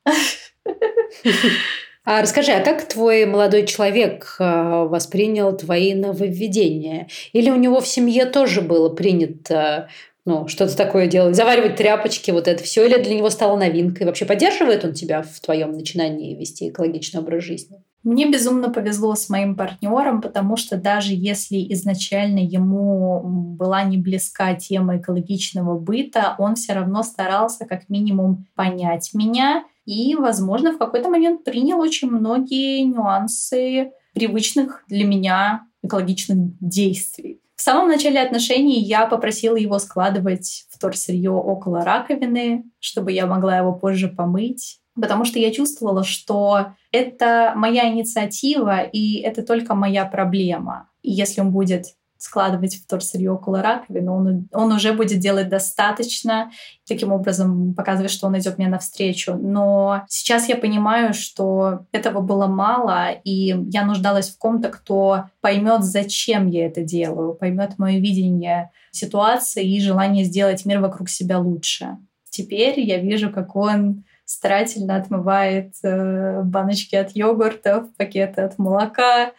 А 2.03 2.23
расскажи, 2.23 2.53
а 2.53 2.65
как 2.65 2.89
твой 2.89 3.27
молодой 3.27 3.67
человек 3.67 4.37
э, 4.39 4.85
воспринял 4.89 5.55
твои 5.55 5.93
нововведения? 5.95 7.09
Или 7.33 7.51
у 7.51 7.57
него 7.57 7.81
в 7.81 7.87
семье 7.87 8.25
тоже 8.25 8.63
было 8.63 8.89
принято 8.89 9.91
ну, 10.25 10.49
что-то 10.49 10.77
такое 10.77 11.09
делать, 11.09 11.37
заваривать 11.37 11.77
тряпочки, 11.77 12.31
вот 12.31 12.49
это 12.49 12.65
все, 12.65 12.87
или 12.87 13.01
для 13.01 13.15
него 13.15 13.29
стало 13.29 13.59
новинкой? 13.59 14.07
Вообще 14.07 14.25
поддерживает 14.25 14.83
он 14.85 14.95
тебя 14.95 15.23
в 15.23 15.41
твоем 15.41 15.73
начинании 15.73 16.35
вести 16.35 16.71
экологичный 16.71 17.21
образ 17.21 17.45
жизни? 17.45 17.83
Мне 18.03 18.31
безумно 18.31 18.71
повезло 18.71 19.15
с 19.15 19.29
моим 19.29 19.55
партнером, 19.57 20.23
потому 20.23 20.57
что 20.57 20.77
даже 20.77 21.13
если 21.13 21.57
изначально 21.75 22.39
ему 22.39 23.21
была 23.23 23.83
не 23.83 23.99
близка 23.99 24.55
тема 24.55 24.97
экологичного 24.97 25.79
быта, 25.79 26.35
он 26.39 26.55
все 26.55 26.73
равно 26.73 27.03
старался 27.03 27.67
как 27.67 27.91
минимум 27.91 28.47
понять 28.55 29.11
меня 29.13 29.65
и, 29.85 30.15
возможно, 30.15 30.73
в 30.73 30.79
какой-то 30.79 31.11
момент 31.11 31.45
принял 31.45 31.79
очень 31.79 32.11
многие 32.11 32.83
нюансы 32.85 33.93
привычных 34.15 34.83
для 34.89 35.05
меня 35.05 35.67
экологичных 35.83 36.39
действий. 36.61 37.41
В 37.55 37.61
самом 37.61 37.89
начале 37.89 38.23
отношений 38.23 38.81
я 38.81 39.07
попросила 39.07 39.57
его 39.57 39.79
складывать 39.79 40.65
вторсырье 40.71 41.31
около 41.31 41.85
раковины, 41.85 42.65
чтобы 42.79 43.13
я 43.13 43.27
могла 43.27 43.59
его 43.59 43.75
позже 43.75 44.09
помыть 44.09 44.81
потому 45.01 45.25
что 45.25 45.39
я 45.39 45.51
чувствовала, 45.51 46.05
что 46.05 46.75
это 46.93 47.53
моя 47.57 47.89
инициатива, 47.89 48.83
и 48.83 49.21
это 49.21 49.43
только 49.43 49.75
моя 49.75 50.05
проблема. 50.05 50.89
И 51.03 51.11
если 51.11 51.41
он 51.41 51.51
будет 51.51 51.87
складывать 52.21 52.75
вторсырье 52.75 53.33
около 53.33 53.63
раковины, 53.63 54.11
он, 54.11 54.49
он 54.53 54.73
уже 54.73 54.93
будет 54.93 55.21
делать 55.21 55.49
достаточно, 55.49 56.51
таким 56.87 57.13
образом 57.13 57.75
показывая, 57.75 58.11
что 58.11 58.27
он 58.27 58.39
идет 58.39 58.59
мне 58.59 58.69
навстречу. 58.69 59.37
Но 59.41 60.03
сейчас 60.07 60.47
я 60.49 60.57
понимаю, 60.57 61.15
что 61.15 61.87
этого 61.93 62.21
было 62.21 62.47
мало, 62.47 63.11
и 63.25 63.57
я 63.71 63.87
нуждалась 63.87 64.29
в 64.29 64.39
ком-то, 64.39 64.69
кто 64.69 65.25
поймет, 65.41 65.83
зачем 65.83 66.47
я 66.47 66.67
это 66.67 66.83
делаю, 66.83 67.33
поймет 67.33 67.79
мое 67.79 67.99
видение 67.99 68.71
ситуации 68.91 69.65
и 69.65 69.81
желание 69.81 70.25
сделать 70.25 70.67
мир 70.67 70.81
вокруг 70.81 71.09
себя 71.09 71.39
лучше. 71.39 71.97
Теперь 72.29 72.79
я 72.81 72.99
вижу, 72.99 73.31
как 73.31 73.57
он 73.57 74.05
старательно 74.31 74.95
отмывает 74.95 75.75
э, 75.83 76.43
баночки 76.45 76.95
от 76.95 77.11
йогуртов, 77.17 77.93
пакеты 77.97 78.43
от 78.43 78.59
молока. 78.59 79.33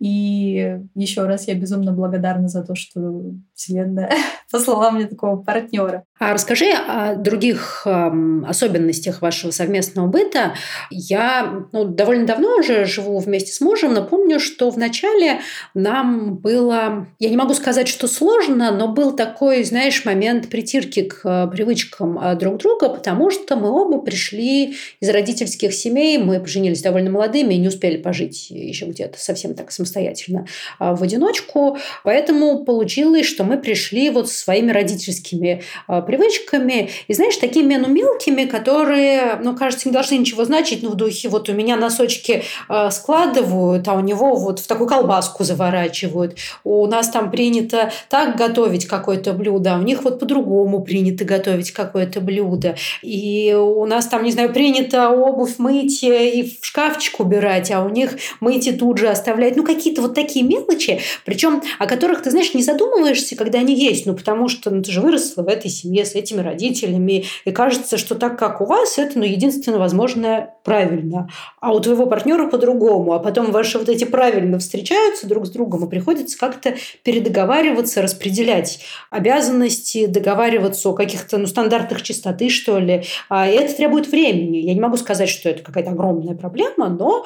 И 0.00 0.80
еще 0.96 1.26
раз 1.26 1.46
я 1.46 1.54
безумно 1.54 1.92
благодарна 1.92 2.48
за 2.48 2.64
то, 2.64 2.74
что 2.74 3.22
Вселенная 3.54 4.10
послала 4.50 4.90
мне 4.90 5.06
такого 5.06 5.40
партнера. 5.40 6.04
А 6.20 6.32
расскажи 6.32 6.66
о 6.70 7.16
других 7.16 7.82
э, 7.86 8.10
особенностях 8.46 9.20
вашего 9.20 9.50
совместного 9.50 10.06
быта. 10.06 10.54
Я 10.88 11.66
ну, 11.72 11.86
довольно 11.86 12.24
давно 12.24 12.58
уже 12.58 12.84
живу 12.84 13.18
вместе 13.18 13.52
с 13.52 13.60
мужем, 13.60 13.94
но 13.94 14.04
помню, 14.04 14.38
что 14.38 14.70
вначале 14.70 15.40
нам 15.74 16.36
было, 16.36 17.08
я 17.18 17.30
не 17.30 17.36
могу 17.36 17.52
сказать, 17.54 17.88
что 17.88 18.06
сложно, 18.06 18.70
но 18.70 18.86
был 18.86 19.16
такой, 19.16 19.64
знаешь, 19.64 20.04
момент 20.04 20.48
притирки 20.50 21.02
к 21.02 21.20
э, 21.24 21.50
привычкам 21.50 22.16
э, 22.16 22.36
друг 22.36 22.58
друга, 22.58 22.90
потому 22.90 23.32
что 23.32 23.56
мы 23.56 23.70
оба 23.70 23.98
пришли 24.00 24.76
из 25.00 25.08
родительских 25.08 25.74
семей, 25.74 26.18
мы 26.18 26.38
поженились 26.38 26.80
довольно 26.80 27.10
молодыми 27.10 27.54
и 27.54 27.58
не 27.58 27.66
успели 27.66 27.96
пожить 27.96 28.50
еще 28.50 28.84
где-то 28.84 29.18
совсем 29.18 29.54
так 29.54 29.72
самостоятельно 29.72 30.46
э, 30.78 30.94
в 30.94 31.02
одиночку. 31.02 31.76
Поэтому 32.04 32.64
получилось, 32.64 33.26
что 33.26 33.42
мы 33.42 33.58
пришли 33.58 34.10
вот 34.10 34.30
своими 34.30 34.70
родительскими 34.70 35.64
привычками, 36.04 36.90
и, 37.08 37.14
знаешь, 37.14 37.36
такими, 37.36 37.76
ну, 37.76 37.88
мелкими, 37.88 38.44
которые, 38.44 39.38
ну, 39.42 39.56
кажется, 39.56 39.88
не 39.88 39.92
должны 39.92 40.16
ничего 40.16 40.44
значить, 40.44 40.82
ну, 40.82 40.90
в 40.90 40.94
духе, 40.94 41.28
вот 41.28 41.48
у 41.48 41.52
меня 41.52 41.76
носочки 41.76 42.44
э, 42.68 42.90
складывают, 42.90 43.86
а 43.88 43.94
у 43.94 44.00
него 44.00 44.36
вот 44.36 44.60
в 44.60 44.66
такую 44.66 44.88
колбаску 44.88 45.44
заворачивают. 45.44 46.36
У 46.64 46.86
нас 46.86 47.08
там 47.08 47.30
принято 47.30 47.92
так 48.08 48.36
готовить 48.36 48.86
какое-то 48.86 49.32
блюдо, 49.32 49.74
а 49.74 49.78
у 49.78 49.82
них 49.82 50.04
вот 50.04 50.18
по-другому 50.18 50.82
принято 50.82 51.24
готовить 51.24 51.70
какое-то 51.70 52.20
блюдо. 52.20 52.76
И 53.02 53.54
у 53.54 53.86
нас 53.86 54.06
там, 54.06 54.24
не 54.24 54.32
знаю, 54.32 54.52
принято 54.52 55.10
обувь 55.10 55.58
мыть 55.58 56.02
и 56.02 56.58
в 56.60 56.66
шкафчик 56.66 57.20
убирать, 57.20 57.70
а 57.70 57.84
у 57.84 57.88
них 57.88 58.16
мыть 58.40 58.66
и 58.66 58.72
тут 58.72 58.98
же 58.98 59.08
оставлять. 59.08 59.56
Ну, 59.56 59.64
какие-то 59.64 60.02
вот 60.02 60.14
такие 60.14 60.44
мелочи, 60.44 61.00
причем 61.24 61.62
о 61.78 61.86
которых, 61.86 62.22
ты 62.22 62.30
знаешь, 62.30 62.54
не 62.54 62.62
задумываешься, 62.62 63.36
когда 63.36 63.60
они 63.60 63.74
есть, 63.74 64.06
ну, 64.06 64.14
потому 64.14 64.48
что 64.48 64.70
ну, 64.70 64.82
ты 64.82 64.90
же 64.90 65.00
выросла 65.00 65.42
в 65.42 65.48
этой 65.48 65.70
семье 65.70 65.93
с 66.02 66.14
этими 66.14 66.40
родителями, 66.40 67.24
и 67.44 67.50
кажется, 67.50 67.98
что 67.98 68.14
так, 68.14 68.38
как 68.38 68.60
у 68.60 68.64
вас, 68.64 68.98
это, 68.98 69.18
ну, 69.18 69.24
единственно 69.24 69.78
возможное 69.78 70.54
правильно. 70.64 71.28
А 71.60 71.72
у 71.72 71.80
твоего 71.80 72.06
партнера 72.06 72.48
по-другому. 72.48 73.12
А 73.12 73.18
потом 73.18 73.52
ваши 73.52 73.78
вот 73.78 73.88
эти 73.88 74.04
правильно 74.04 74.58
встречаются 74.58 75.28
друг 75.28 75.46
с 75.46 75.50
другом, 75.50 75.84
и 75.84 75.90
приходится 75.90 76.38
как-то 76.38 76.74
передоговариваться, 77.02 78.02
распределять 78.02 78.80
обязанности, 79.10 80.06
договариваться 80.06 80.88
о 80.88 80.94
каких-то 80.94 81.38
ну, 81.38 81.46
стандартах 81.46 82.02
чистоты, 82.02 82.48
что 82.48 82.78
ли. 82.78 83.04
А 83.28 83.46
это 83.46 83.74
требует 83.74 84.08
времени. 84.08 84.58
Я 84.58 84.74
не 84.74 84.80
могу 84.80 84.96
сказать, 84.96 85.28
что 85.28 85.48
это 85.48 85.62
какая-то 85.62 85.90
огромная 85.90 86.34
проблема, 86.34 86.88
но 86.88 87.24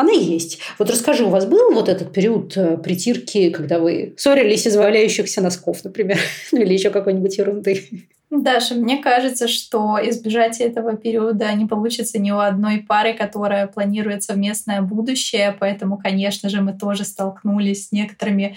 она 0.00 0.12
есть. 0.12 0.58
Вот 0.78 0.90
расскажи, 0.90 1.24
у 1.24 1.28
вас 1.28 1.46
был 1.46 1.72
вот 1.72 1.88
этот 1.88 2.12
период 2.12 2.56
э, 2.56 2.76
притирки, 2.78 3.50
когда 3.50 3.78
вы 3.78 4.14
ссорились 4.16 4.66
из 4.66 4.76
валяющихся 4.76 5.40
носков, 5.40 5.84
например, 5.84 6.18
ну 6.52 6.58
или 6.62 6.72
еще 6.72 6.90
какой-нибудь 6.90 7.38
ерунды? 7.38 8.08
Даша, 8.30 8.76
мне 8.76 8.98
кажется, 8.98 9.48
что 9.48 9.98
избежать 10.02 10.60
этого 10.60 10.96
периода 10.96 11.52
не 11.52 11.66
получится 11.66 12.20
ни 12.20 12.30
у 12.30 12.38
одной 12.38 12.78
пары, 12.78 13.12
которая 13.12 13.66
планирует 13.66 14.22
совместное 14.22 14.82
будущее, 14.82 15.56
поэтому, 15.58 15.98
конечно 15.98 16.48
же, 16.48 16.60
мы 16.60 16.72
тоже 16.72 17.04
столкнулись 17.04 17.88
с 17.88 17.92
некоторыми 17.92 18.56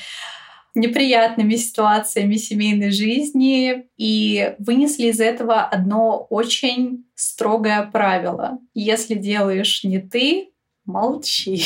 неприятными 0.76 1.56
ситуациями 1.56 2.36
семейной 2.36 2.92
жизни 2.92 3.86
и 3.98 4.56
вынесли 4.60 5.08
из 5.08 5.20
этого 5.20 5.62
одно 5.62 6.26
очень 6.30 7.06
строгое 7.16 7.84
правило. 7.92 8.58
Если 8.74 9.16
делаешь 9.16 9.84
не 9.84 10.00
ты, 10.00 10.53
молчи. 10.86 11.63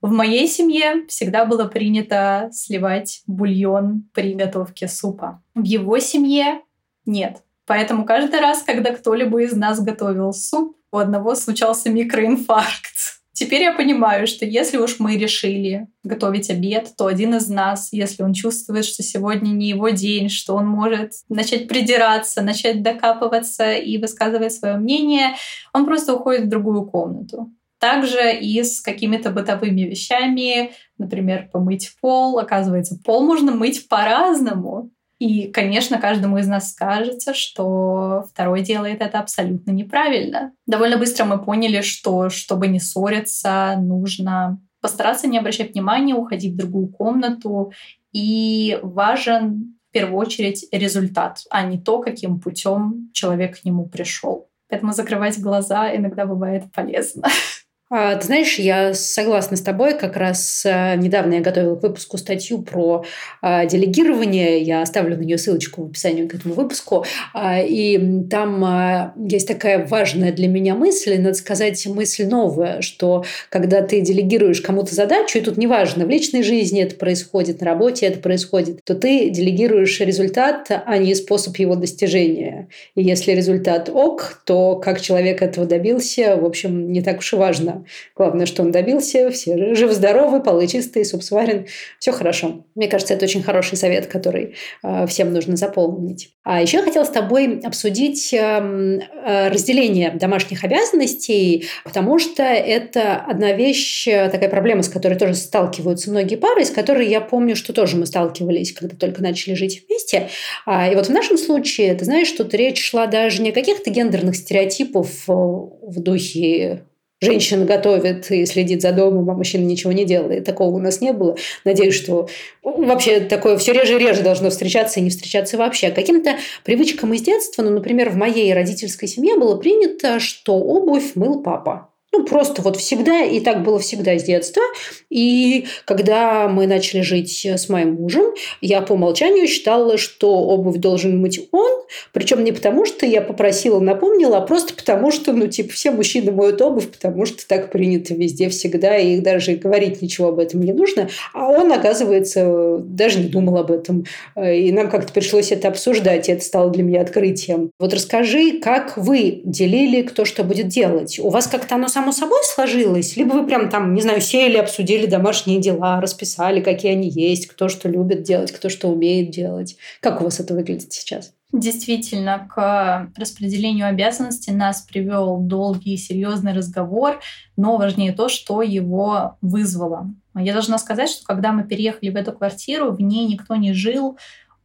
В 0.00 0.10
моей 0.10 0.46
семье 0.46 1.06
всегда 1.08 1.44
было 1.44 1.64
принято 1.64 2.50
сливать 2.52 3.22
бульон 3.26 4.08
при 4.14 4.34
готовке 4.34 4.86
супа. 4.86 5.42
В 5.54 5.64
его 5.64 5.98
семье 5.98 6.60
нет. 7.04 7.42
Поэтому 7.66 8.04
каждый 8.04 8.40
раз, 8.40 8.62
когда 8.62 8.92
кто-либо 8.92 9.42
из 9.42 9.52
нас 9.54 9.80
готовил 9.80 10.32
суп, 10.32 10.76
у 10.92 10.98
одного 10.98 11.34
случался 11.34 11.90
микроинфаркт. 11.90 13.18
Теперь 13.38 13.62
я 13.62 13.72
понимаю, 13.72 14.26
что 14.26 14.44
если 14.44 14.78
уж 14.78 14.98
мы 14.98 15.16
решили 15.16 15.86
готовить 16.02 16.50
обед, 16.50 16.94
то 16.96 17.06
один 17.06 17.36
из 17.36 17.48
нас, 17.48 17.92
если 17.92 18.24
он 18.24 18.32
чувствует, 18.32 18.84
что 18.84 19.04
сегодня 19.04 19.50
не 19.50 19.68
его 19.68 19.90
день, 19.90 20.28
что 20.28 20.56
он 20.56 20.66
может 20.66 21.12
начать 21.28 21.68
придираться, 21.68 22.42
начать 22.42 22.82
докапываться 22.82 23.74
и 23.74 23.98
высказывать 23.98 24.52
свое 24.52 24.76
мнение, 24.76 25.36
он 25.72 25.86
просто 25.86 26.14
уходит 26.14 26.46
в 26.46 26.48
другую 26.48 26.86
комнату. 26.86 27.52
Также 27.78 28.36
и 28.36 28.62
с 28.62 28.80
какими-то 28.80 29.30
бытовыми 29.30 29.82
вещами, 29.82 30.72
например, 30.98 31.48
помыть 31.52 31.94
пол. 32.00 32.38
Оказывается, 32.38 32.98
пол 33.04 33.24
можно 33.24 33.52
мыть 33.52 33.88
по-разному. 33.88 34.90
И, 35.18 35.48
конечно, 35.48 35.98
каждому 35.98 36.38
из 36.38 36.46
нас 36.46 36.70
скажется, 36.70 37.34
что 37.34 38.24
второй 38.30 38.62
делает 38.62 39.00
это 39.00 39.18
абсолютно 39.18 39.72
неправильно. 39.72 40.52
Довольно 40.66 40.96
быстро 40.96 41.24
мы 41.24 41.42
поняли, 41.42 41.80
что 41.80 42.30
чтобы 42.30 42.68
не 42.68 42.78
ссориться, 42.78 43.74
нужно 43.78 44.60
постараться 44.80 45.26
не 45.26 45.38
обращать 45.38 45.72
внимания, 45.72 46.14
уходить 46.14 46.54
в 46.54 46.56
другую 46.56 46.88
комнату. 46.88 47.72
И 48.12 48.78
важен 48.82 49.76
в 49.88 49.92
первую 49.92 50.18
очередь 50.18 50.66
результат, 50.70 51.40
а 51.50 51.62
не 51.62 51.78
то, 51.78 52.00
каким 52.00 52.40
путем 52.40 53.10
человек 53.12 53.60
к 53.60 53.64
нему 53.64 53.88
пришел. 53.88 54.48
Поэтому 54.68 54.92
закрывать 54.92 55.40
глаза 55.40 55.94
иногда 55.94 56.26
бывает 56.26 56.64
полезно. 56.72 57.28
А, 57.90 58.16
ты 58.16 58.26
знаешь, 58.26 58.58
я 58.58 58.92
согласна 58.92 59.56
с 59.56 59.62
тобой. 59.62 59.96
Как 59.98 60.16
раз 60.16 60.62
а, 60.66 60.94
недавно 60.96 61.34
я 61.34 61.40
готовила 61.40 61.74
к 61.74 61.82
выпуску 61.82 62.18
статью 62.18 62.60
про 62.60 63.04
а, 63.40 63.64
делегирование. 63.64 64.60
Я 64.60 64.82
оставлю 64.82 65.16
на 65.16 65.22
нее 65.22 65.38
ссылочку 65.38 65.84
в 65.84 65.86
описании 65.86 66.26
к 66.26 66.34
этому 66.34 66.54
выпуску. 66.54 67.06
И 67.34 68.24
там 68.30 69.14
есть 69.16 69.48
такая 69.48 69.86
важная 69.86 70.32
для 70.32 70.48
меня 70.48 70.74
мысль, 70.74 71.18
надо 71.18 71.34
сказать, 71.34 71.86
мысль 71.86 72.26
новая, 72.26 72.82
что 72.82 73.24
когда 73.48 73.82
ты 73.82 74.00
делегируешь 74.00 74.60
кому-то 74.60 74.94
задачу, 74.94 75.38
и 75.38 75.40
тут 75.40 75.56
неважно, 75.56 76.04
в 76.04 76.10
личной 76.10 76.42
жизни 76.42 76.82
это 76.82 76.96
происходит, 76.96 77.60
на 77.60 77.66
работе 77.66 78.06
это 78.06 78.18
происходит, 78.18 78.80
то 78.84 78.94
ты 78.94 79.30
делегируешь 79.30 80.00
результат, 80.00 80.70
а 80.70 80.98
не 80.98 81.14
способ 81.14 81.56
его 81.56 81.74
достижения. 81.74 82.68
И 82.94 83.02
если 83.02 83.32
результат 83.32 83.88
ок, 83.88 84.42
то 84.44 84.76
как 84.76 85.00
человек 85.00 85.42
этого 85.42 85.66
добился, 85.66 86.36
в 86.36 86.44
общем, 86.44 86.92
не 86.92 87.00
так 87.02 87.18
уж 87.18 87.32
и 87.32 87.36
важно. 87.36 87.77
Главное, 88.16 88.46
что 88.46 88.62
он 88.62 88.72
добился, 88.72 89.30
все 89.30 89.74
живы-здоровы, 89.74 90.42
полы 90.42 90.66
чистые, 90.66 91.04
суп 91.04 91.22
сварен, 91.22 91.66
все 91.98 92.12
хорошо. 92.12 92.64
Мне 92.74 92.88
кажется, 92.88 93.14
это 93.14 93.24
очень 93.24 93.42
хороший 93.42 93.76
совет, 93.76 94.06
который 94.06 94.54
э, 94.82 95.06
всем 95.06 95.32
нужно 95.32 95.56
заполнить. 95.56 96.30
А 96.44 96.62
еще 96.62 96.78
я 96.78 96.82
хотела 96.82 97.04
с 97.04 97.10
тобой 97.10 97.60
обсудить 97.62 98.32
эм, 98.32 99.00
э, 99.00 99.48
разделение 99.48 100.10
домашних 100.12 100.64
обязанностей, 100.64 101.66
потому 101.84 102.18
что 102.18 102.42
это 102.42 103.16
одна 103.16 103.52
вещь, 103.52 104.08
э, 104.08 104.30
такая 104.30 104.48
проблема, 104.48 104.82
с 104.82 104.88
которой 104.88 105.18
тоже 105.18 105.34
сталкиваются 105.34 106.10
многие 106.10 106.36
пары, 106.36 106.64
с 106.64 106.70
которой 106.70 107.06
я 107.06 107.20
помню, 107.20 107.54
что 107.54 107.72
тоже 107.72 107.96
мы 107.96 108.06
сталкивались, 108.06 108.72
когда 108.72 108.96
только 108.96 109.22
начали 109.22 109.52
жить 109.52 109.84
вместе. 109.86 110.30
А, 110.64 110.90
и 110.90 110.94
вот 110.94 111.06
в 111.06 111.12
нашем 111.12 111.36
случае, 111.36 111.94
ты 111.94 112.06
знаешь, 112.06 112.30
тут 112.32 112.54
речь 112.54 112.82
шла 112.82 113.06
даже 113.06 113.42
не 113.42 113.50
о 113.50 113.52
каких-то 113.52 113.90
гендерных 113.90 114.34
стереотипов 114.34 115.24
в 115.26 116.00
духе 116.00 116.84
женщина 117.20 117.64
готовит 117.64 118.30
и 118.30 118.46
следит 118.46 118.82
за 118.82 118.92
домом, 118.92 119.28
а 119.30 119.34
мужчина 119.34 119.64
ничего 119.64 119.92
не 119.92 120.04
делает. 120.04 120.44
Такого 120.44 120.74
у 120.74 120.78
нас 120.78 121.00
не 121.00 121.12
было. 121.12 121.36
Надеюсь, 121.64 121.94
что 121.94 122.28
вообще 122.62 123.20
такое 123.20 123.56
все 123.58 123.72
реже 123.72 123.96
и 123.96 123.98
реже 123.98 124.22
должно 124.22 124.50
встречаться 124.50 125.00
и 125.00 125.02
не 125.02 125.10
встречаться 125.10 125.56
вообще. 125.56 125.90
Каким-то 125.90 126.36
привычкам 126.64 127.14
из 127.14 127.22
детства, 127.22 127.62
ну, 127.62 127.70
например, 127.70 128.10
в 128.10 128.16
моей 128.16 128.52
родительской 128.54 129.08
семье 129.08 129.36
было 129.36 129.56
принято, 129.56 130.20
что 130.20 130.54
обувь 130.54 131.14
мыл 131.14 131.42
папа. 131.42 131.90
Ну, 132.10 132.24
просто 132.24 132.62
вот 132.62 132.76
всегда, 132.78 133.22
и 133.22 133.38
так 133.40 133.62
было 133.62 133.78
всегда 133.78 134.18
с 134.18 134.22
детства. 134.22 134.62
И 135.10 135.66
когда 135.84 136.48
мы 136.48 136.66
начали 136.66 137.02
жить 137.02 137.44
с 137.44 137.68
моим 137.68 137.94
мужем, 137.94 138.32
я 138.62 138.80
по 138.80 138.94
умолчанию 138.94 139.46
считала, 139.46 139.98
что 139.98 140.32
обувь 140.32 140.78
должен 140.78 141.20
мыть 141.20 141.48
он, 141.52 141.70
причем 142.12 142.44
не 142.44 142.52
потому, 142.52 142.86
что 142.86 143.04
я 143.04 143.20
попросила, 143.20 143.78
напомнила, 143.78 144.38
а 144.38 144.40
просто 144.40 144.72
потому, 144.74 145.10
что, 145.10 145.32
ну, 145.32 145.48
типа, 145.48 145.72
все 145.72 145.90
мужчины 145.90 146.32
моют 146.32 146.62
обувь, 146.62 146.88
потому 146.90 147.26
что 147.26 147.46
так 147.46 147.70
принято 147.70 148.14
везде 148.14 148.48
всегда, 148.48 148.96
и 148.96 149.20
даже 149.20 149.56
говорить 149.56 150.00
ничего 150.00 150.28
об 150.28 150.38
этом 150.38 150.62
не 150.62 150.72
нужно. 150.72 151.10
А 151.34 151.48
он, 151.48 151.70
оказывается, 151.72 152.78
даже 152.78 153.20
не 153.20 153.28
думал 153.28 153.58
об 153.58 153.70
этом. 153.70 154.04
И 154.34 154.72
нам 154.72 154.88
как-то 154.88 155.12
пришлось 155.12 155.52
это 155.52 155.68
обсуждать, 155.68 156.28
и 156.28 156.32
это 156.32 156.42
стало 156.42 156.70
для 156.70 156.82
меня 156.82 157.02
открытием. 157.02 157.70
Вот 157.78 157.92
расскажи, 157.92 158.60
как 158.60 158.96
вы 158.96 159.42
делили, 159.44 160.02
кто 160.02 160.24
что 160.24 160.42
будет 160.42 160.68
делать? 160.68 161.18
У 161.18 161.28
вас 161.28 161.46
как-то 161.46 161.74
оно 161.74 161.88
само 161.98 162.12
собой 162.12 162.38
сложилось? 162.44 163.16
Либо 163.16 163.32
вы 163.32 163.46
прям 163.46 163.68
там, 163.68 163.92
не 163.92 164.00
знаю, 164.00 164.20
сели, 164.20 164.56
обсудили 164.56 165.06
домашние 165.06 165.60
дела, 165.60 166.00
расписали, 166.00 166.60
какие 166.60 166.92
они 166.92 167.08
есть, 167.08 167.48
кто 167.48 167.68
что 167.68 167.88
любит 167.88 168.22
делать, 168.22 168.52
кто 168.52 168.68
что 168.68 168.88
умеет 168.88 169.30
делать? 169.30 169.76
Как 170.00 170.20
у 170.20 170.24
вас 170.24 170.38
это 170.38 170.54
выглядит 170.54 170.92
сейчас? 170.92 171.32
Действительно, 171.52 172.46
к 172.48 173.10
распределению 173.16 173.88
обязанностей 173.88 174.52
нас 174.52 174.82
привел 174.82 175.38
долгий 175.38 175.94
и 175.94 175.96
серьезный 175.96 176.52
разговор, 176.52 177.20
но 177.56 177.78
важнее 177.78 178.12
то, 178.12 178.28
что 178.28 178.62
его 178.62 179.36
вызвало. 179.40 180.08
Я 180.36 180.52
должна 180.52 180.78
сказать, 180.78 181.10
что 181.10 181.24
когда 181.24 181.50
мы 181.50 181.64
переехали 181.64 182.10
в 182.10 182.16
эту 182.16 182.32
квартиру, 182.32 182.92
в 182.92 183.00
ней 183.00 183.26
никто 183.26 183.56
не 183.56 183.72
жил, 183.72 184.18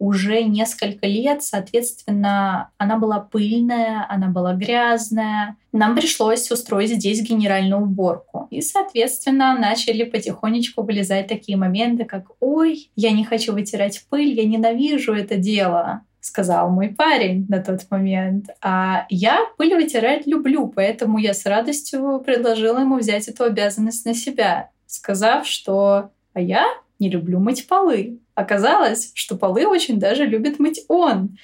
уже 0.04 0.44
несколько 0.44 1.08
лет, 1.08 1.44
соответственно, 1.44 2.72
она 2.78 2.98
была 2.98 3.20
пыльная, 3.22 4.06
она 4.10 4.28
была 4.28 4.54
грязная. 4.54 5.56
Нам 5.72 5.96
пришлось 5.96 6.52
устроить 6.52 6.92
здесь 6.92 7.22
генеральную 7.22 7.82
уборку. 7.82 8.48
И, 8.52 8.62
соответственно, 8.62 9.58
начали 9.58 10.04
потихонечку 10.04 10.84
вылезать 10.84 11.28
такие 11.28 11.58
моменты, 11.58 12.04
как 12.04 12.26
«Ой, 12.42 12.92
я 12.98 13.12
не 13.12 13.24
хочу 13.24 13.54
вытирать 13.54 14.04
пыль, 14.10 14.34
я 14.34 14.46
ненавижу 14.46 15.14
это 15.14 15.38
дело» 15.38 16.02
сказал 16.20 16.70
мой 16.70 16.88
парень 16.88 17.46
на 17.50 17.62
тот 17.62 17.82
момент. 17.90 18.46
А 18.62 19.06
я 19.10 19.40
пыль 19.58 19.76
вытирать 19.76 20.26
люблю, 20.26 20.72
поэтому 20.74 21.18
я 21.18 21.34
с 21.34 21.46
радостью 21.46 22.22
предложила 22.26 22.80
ему 22.80 22.98
взять 22.98 23.28
эту 23.28 23.44
обязанность 23.44 24.06
на 24.06 24.14
себя, 24.14 24.70
сказав, 24.88 25.46
что 25.46 26.12
«а 26.34 26.40
я 26.40 26.66
не 27.04 27.10
люблю 27.10 27.40
мыть 27.40 27.68
полы». 27.68 28.20
Оказалось, 28.34 29.12
что 29.14 29.38
полы 29.38 29.68
очень 29.68 30.00
даже 30.00 30.26
любит 30.26 30.60
мыть 30.60 30.86
он. 30.88 31.38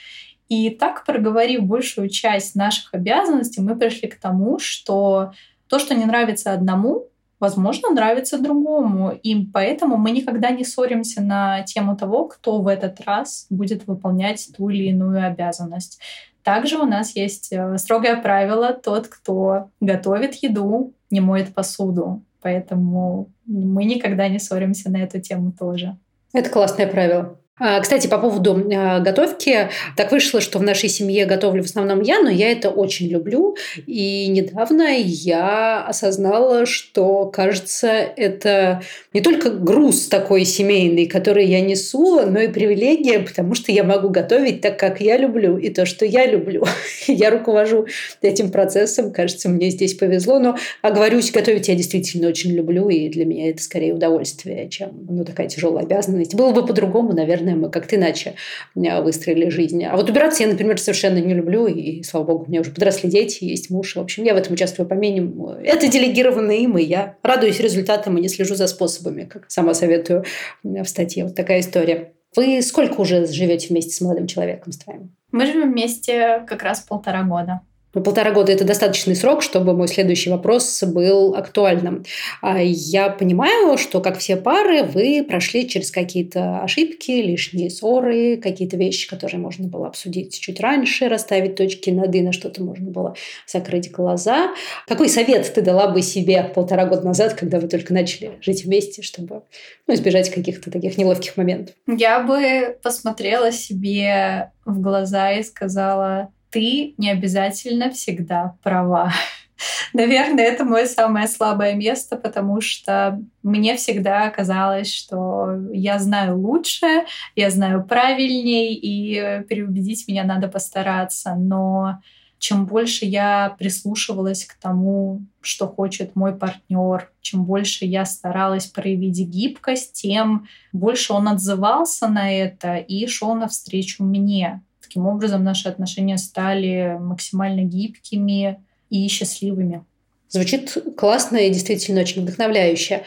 И 0.47 0.71
так, 0.71 1.05
проговорив 1.05 1.63
большую 1.63 2.09
часть 2.09 2.55
наших 2.55 2.93
обязанностей, 2.93 3.61
мы 3.61 3.75
пришли 3.75 4.07
к 4.07 4.19
тому, 4.19 4.57
что 4.57 5.33
то, 5.67 5.77
что 5.77 5.93
не 5.93 6.05
нравится 6.05 6.51
одному, 6.51 7.09
возможно, 7.39 7.91
нравится 7.91 8.39
другому. 8.39 9.11
И 9.11 9.45
поэтому 9.45 9.97
мы 9.97 10.11
никогда 10.11 10.49
не 10.49 10.63
ссоримся 10.63 11.21
на 11.21 11.61
тему 11.63 11.95
того, 11.95 12.27
кто 12.27 12.61
в 12.61 12.67
этот 12.67 13.01
раз 13.01 13.45
будет 13.51 13.85
выполнять 13.87 14.49
ту 14.57 14.69
или 14.69 14.85
иную 14.85 15.25
обязанность. 15.25 16.01
Также 16.43 16.77
у 16.77 16.85
нас 16.85 17.15
есть 17.15 17.51
э, 17.51 17.77
строгое 17.77 18.19
правило, 18.19 18.73
тот, 18.73 19.07
кто 19.07 19.69
готовит 19.79 20.35
еду, 20.35 20.93
не 21.11 21.19
моет 21.19 21.53
посуду. 21.53 22.23
Поэтому 22.41 23.31
мы 23.45 23.83
никогда 23.85 24.27
не 24.27 24.39
ссоримся 24.39 24.89
на 24.89 24.97
эту 24.97 25.19
тему 25.19 25.51
тоже. 25.51 25.97
Это 26.33 26.49
классное 26.49 26.87
правило. 26.87 27.39
А, 27.59 27.79
кстати, 27.81 28.07
по 28.07 28.17
поводу 28.17 28.65
а, 28.73 28.99
готовки. 28.99 29.69
Так 29.95 30.11
вышло, 30.11 30.39
что 30.41 30.59
в 30.59 30.63
нашей 30.63 30.89
семье 30.89 31.25
готовлю 31.25 31.61
в 31.61 31.65
основном 31.65 32.01
я, 32.01 32.21
но 32.21 32.29
я 32.29 32.51
это 32.51 32.69
очень 32.69 33.07
люблю. 33.07 33.55
И 33.85 34.27
недавно 34.27 34.97
я 34.97 35.85
осознала, 35.85 36.65
что, 36.65 37.25
кажется, 37.25 37.87
это 37.89 38.81
не 39.13 39.21
только 39.21 39.49
груз 39.49 40.07
такой 40.07 40.45
семейный, 40.45 41.05
который 41.05 41.45
я 41.45 41.61
несу, 41.61 42.21
но 42.25 42.39
и 42.39 42.47
привилегия, 42.47 43.19
потому 43.19 43.55
что 43.55 43.71
я 43.71 43.83
могу 43.83 44.09
готовить 44.09 44.61
так, 44.61 44.79
как 44.79 45.01
я 45.01 45.17
люблю, 45.17 45.57
и 45.57 45.69
то, 45.69 45.85
что 45.85 46.05
я 46.05 46.25
люблю. 46.25 46.65
Я 47.07 47.31
руковожу 47.31 47.87
этим 48.21 48.51
процессом. 48.51 49.11
Кажется, 49.11 49.49
мне 49.49 49.69
здесь 49.71 49.93
повезло. 49.95 50.39
Но, 50.39 50.57
оговорюсь, 50.81 51.31
готовить 51.31 51.67
я 51.67 51.75
действительно 51.75 52.27
очень 52.27 52.51
люблю, 52.51 52.87
и 52.89 53.09
для 53.09 53.25
меня 53.25 53.49
это 53.49 53.61
скорее 53.61 53.93
удовольствие, 53.93 54.69
чем 54.69 54.91
ну, 55.09 55.25
такая 55.25 55.47
тяжелая 55.47 55.85
обязанность. 55.85 56.35
Было 56.35 56.51
бы 56.51 56.65
по-другому, 56.65 57.13
наверное, 57.13 57.48
мы 57.55 57.69
как-то 57.69 57.95
иначе 57.95 58.35
э, 58.75 59.01
выстроили 59.01 59.49
жизнь. 59.49 59.83
А 59.85 59.95
вот 59.95 60.09
убираться 60.09 60.43
я, 60.43 60.49
например, 60.49 60.79
совершенно 60.79 61.19
не 61.19 61.33
люблю, 61.33 61.67
и, 61.67 62.03
слава 62.03 62.25
богу, 62.25 62.45
у 62.45 62.49
меня 62.49 62.61
уже 62.61 62.71
подросли 62.71 63.09
дети, 63.09 63.43
есть 63.43 63.69
муж. 63.69 63.95
В 63.95 63.99
общем, 63.99 64.23
я 64.23 64.33
в 64.33 64.37
этом 64.37 64.53
участвую 64.53 64.87
по 64.87 64.93
минимуму. 64.93 65.51
Это 65.63 65.87
делегировано 65.87 66.51
им, 66.51 66.77
и 66.77 66.83
я 66.83 67.15
радуюсь 67.23 67.59
результатам 67.59 68.17
и 68.17 68.21
не 68.21 68.29
слежу 68.29 68.55
за 68.55 68.67
способами, 68.67 69.23
как 69.23 69.45
сама 69.49 69.73
советую 69.73 70.23
в 70.63 70.85
статье. 70.85 71.23
Вот 71.25 71.35
такая 71.35 71.61
история. 71.61 72.13
Вы 72.35 72.61
сколько 72.61 73.01
уже 73.01 73.25
живете 73.25 73.67
вместе 73.69 73.91
с 73.91 74.01
молодым 74.01 74.27
человеком, 74.27 74.71
с 74.71 74.77
твоим? 74.77 75.15
Мы 75.31 75.45
живем 75.45 75.71
вместе 75.71 76.43
как 76.47 76.63
раз 76.63 76.81
полтора 76.81 77.23
года. 77.23 77.61
Ну, 77.95 78.01
полтора 78.01 78.31
года– 78.31 78.51
это 78.53 78.65
достаточный 78.65 79.15
срок, 79.15 79.41
чтобы 79.41 79.73
мой 79.73 79.87
следующий 79.87 80.29
вопрос 80.29 80.83
был 80.83 81.33
актуальным. 81.33 82.05
А 82.41 82.61
я 82.61 83.09
понимаю, 83.09 83.79
что, 83.79 83.99
как 83.99 84.19
все 84.19 84.35
пары, 84.35 84.83
вы 84.83 85.25
прошли 85.27 85.67
через 85.67 85.89
какие-то 85.89 86.59
ошибки, 86.59 87.09
лишние 87.09 87.71
ссоры, 87.71 88.37
какие-то 88.37 88.77
вещи, 88.77 89.09
которые 89.09 89.39
можно 89.39 89.67
было 89.67 89.87
обсудить 89.87 90.39
чуть 90.39 90.59
раньше, 90.59 91.09
расставить 91.09 91.55
точки 91.55 91.89
над 91.89 92.13
«и», 92.13 92.21
на 92.21 92.31
что-то 92.31 92.61
можно 92.61 92.91
было 92.91 93.15
закрыть 93.47 93.91
глаза. 93.91 94.53
Какой 94.87 95.09
совет 95.09 95.51
ты 95.51 95.63
дала 95.63 95.87
бы 95.87 96.03
себе 96.03 96.43
полтора 96.43 96.85
года 96.85 97.05
назад, 97.05 97.33
когда 97.33 97.59
вы 97.59 97.67
только 97.67 97.91
начали 97.91 98.37
жить 98.41 98.65
вместе, 98.65 99.01
чтобы 99.01 99.41
ну, 99.87 99.95
избежать 99.95 100.29
каких-то 100.29 100.69
таких 100.69 100.95
неловких 100.99 101.37
моментов? 101.37 101.73
Я 101.87 102.19
бы 102.19 102.77
посмотрела 102.83 103.51
себе 103.51 104.51
в 104.63 104.79
глаза 104.79 105.31
и 105.31 105.41
сказала– 105.41 106.31
ты 106.49 106.93
не 106.97 107.09
обязательно 107.09 107.91
всегда 107.91 108.55
права. 108.63 109.11
Наверное, 109.93 110.45
это 110.45 110.63
мое 110.63 110.85
самое 110.85 111.27
слабое 111.27 111.73
место, 111.75 112.15
потому 112.15 112.61
что 112.61 113.21
мне 113.43 113.75
всегда 113.75 114.29
казалось, 114.29 114.93
что 114.93 115.49
я 115.73 115.99
знаю 115.99 116.39
лучше, 116.39 117.05
я 117.35 117.49
знаю 117.49 117.85
правильней, 117.85 118.73
и 118.73 119.43
переубедить 119.47 120.07
меня 120.07 120.23
надо 120.23 120.47
постараться. 120.47 121.35
Но 121.35 121.99
чем 122.39 122.65
больше 122.65 123.05
я 123.05 123.55
прислушивалась 123.59 124.45
к 124.45 124.53
тому, 124.55 125.25
что 125.41 125.67
хочет 125.67 126.15
мой 126.15 126.33
партнер, 126.35 127.11
чем 127.21 127.43
больше 127.43 127.85
я 127.85 128.05
старалась 128.05 128.65
проявить 128.65 129.19
гибкость, 129.19 130.01
тем 130.01 130.47
больше 130.71 131.13
он 131.13 131.27
отзывался 131.27 132.07
на 132.07 132.31
это 132.31 132.77
и 132.77 133.05
шел 133.07 133.35
навстречу 133.35 134.03
мне. 134.03 134.63
Таким 134.89 135.05
образом, 135.05 135.43
наши 135.43 135.69
отношения 135.69 136.17
стали 136.17 136.97
максимально 136.99 137.61
гибкими 137.61 138.59
и 138.89 139.07
счастливыми. 139.07 139.85
Звучит 140.29 140.75
классно 140.97 141.37
и 141.37 141.51
действительно 141.51 142.01
очень 142.01 142.23
вдохновляюще. 142.23 143.03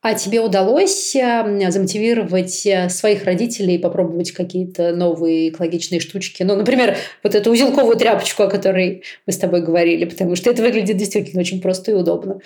А 0.00 0.14
тебе 0.14 0.38
удалось 0.38 1.16
э, 1.16 1.70
замотивировать 1.72 2.64
э, 2.66 2.88
своих 2.88 3.24
родителей 3.24 3.80
попробовать 3.80 4.30
какие-то 4.30 4.94
новые 4.94 5.48
экологичные 5.48 5.98
штучки? 5.98 6.44
Ну, 6.44 6.54
например, 6.54 6.96
вот 7.24 7.34
эту 7.34 7.50
узелковую 7.50 7.96
тряпочку, 7.96 8.44
о 8.44 8.48
которой 8.48 9.02
мы 9.26 9.32
с 9.32 9.38
тобой 9.38 9.60
говорили, 9.62 10.04
потому 10.04 10.36
что 10.36 10.52
это 10.52 10.62
выглядит 10.62 10.98
действительно 10.98 11.40
очень 11.40 11.60
просто 11.60 11.90
и 11.90 11.94
удобно. 11.94 12.38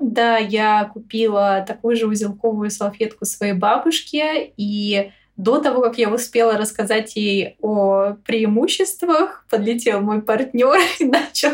Да, 0.00 0.36
я 0.36 0.88
купила 0.92 1.64
такую 1.66 1.96
же 1.96 2.06
узелковую 2.06 2.70
салфетку 2.70 3.24
своей 3.24 3.54
бабушке, 3.54 4.52
и 4.56 5.10
до 5.38 5.60
того, 5.60 5.80
как 5.80 5.96
я 5.96 6.10
успела 6.10 6.58
рассказать 6.58 7.16
ей 7.16 7.56
о 7.62 8.16
преимуществах, 8.26 9.46
подлетел 9.48 10.00
мой 10.00 10.20
партнер 10.20 10.78
и 10.98 11.04
начал 11.04 11.52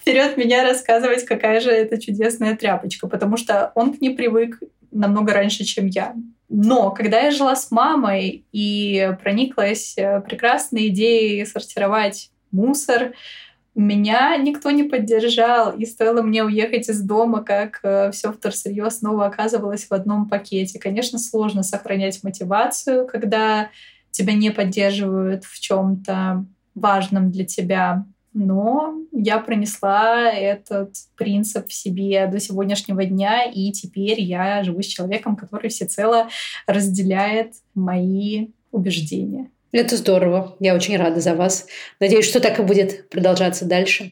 вперед 0.00 0.36
меня 0.36 0.62
рассказывать, 0.62 1.24
какая 1.24 1.60
же 1.60 1.70
это 1.70 2.00
чудесная 2.00 2.56
тряпочка, 2.56 3.08
потому 3.08 3.36
что 3.36 3.72
он 3.74 3.94
к 3.94 4.00
ней 4.00 4.14
привык 4.14 4.60
намного 4.90 5.32
раньше, 5.32 5.64
чем 5.64 5.86
я. 5.86 6.14
Но 6.50 6.90
когда 6.90 7.20
я 7.20 7.30
жила 7.30 7.56
с 7.56 7.70
мамой 7.70 8.44
и 8.52 9.14
прониклась 9.22 9.94
э, 9.96 10.20
прекрасной 10.20 10.88
идеей 10.88 11.46
сортировать 11.46 12.30
мусор, 12.50 13.14
меня 13.74 14.36
никто 14.36 14.70
не 14.70 14.82
поддержал, 14.82 15.72
и 15.72 15.86
стоило 15.86 16.22
мне 16.22 16.44
уехать 16.44 16.88
из 16.88 17.00
дома, 17.00 17.42
как 17.42 17.80
э, 17.82 18.10
все 18.12 18.30
вторсырье 18.30 18.90
снова 18.90 19.26
оказывалось 19.26 19.86
в 19.86 19.92
одном 19.92 20.28
пакете. 20.28 20.78
Конечно, 20.78 21.18
сложно 21.18 21.62
сохранять 21.62 22.22
мотивацию, 22.22 23.06
когда 23.06 23.70
тебя 24.10 24.34
не 24.34 24.50
поддерживают 24.50 25.44
в 25.44 25.58
чем-то 25.58 26.44
важном 26.74 27.30
для 27.30 27.46
тебя. 27.46 28.04
Но 28.34 28.94
я 29.10 29.38
пронесла 29.38 30.30
этот 30.30 30.94
принцип 31.16 31.68
в 31.68 31.72
себе 31.72 32.26
до 32.26 32.40
сегодняшнего 32.40 33.04
дня, 33.04 33.44
и 33.44 33.72
теперь 33.72 34.20
я 34.20 34.62
живу 34.64 34.82
с 34.82 34.86
человеком, 34.86 35.36
который 35.36 35.70
всецело 35.70 36.28
разделяет 36.66 37.54
мои 37.74 38.48
убеждения. 38.70 39.50
Это 39.72 39.96
здорово. 39.96 40.54
Я 40.60 40.74
очень 40.74 40.98
рада 40.98 41.20
за 41.20 41.34
вас. 41.34 41.66
Надеюсь, 41.98 42.26
что 42.26 42.40
так 42.40 42.58
и 42.58 42.62
будет 42.62 43.08
продолжаться 43.08 43.64
дальше. 43.64 44.10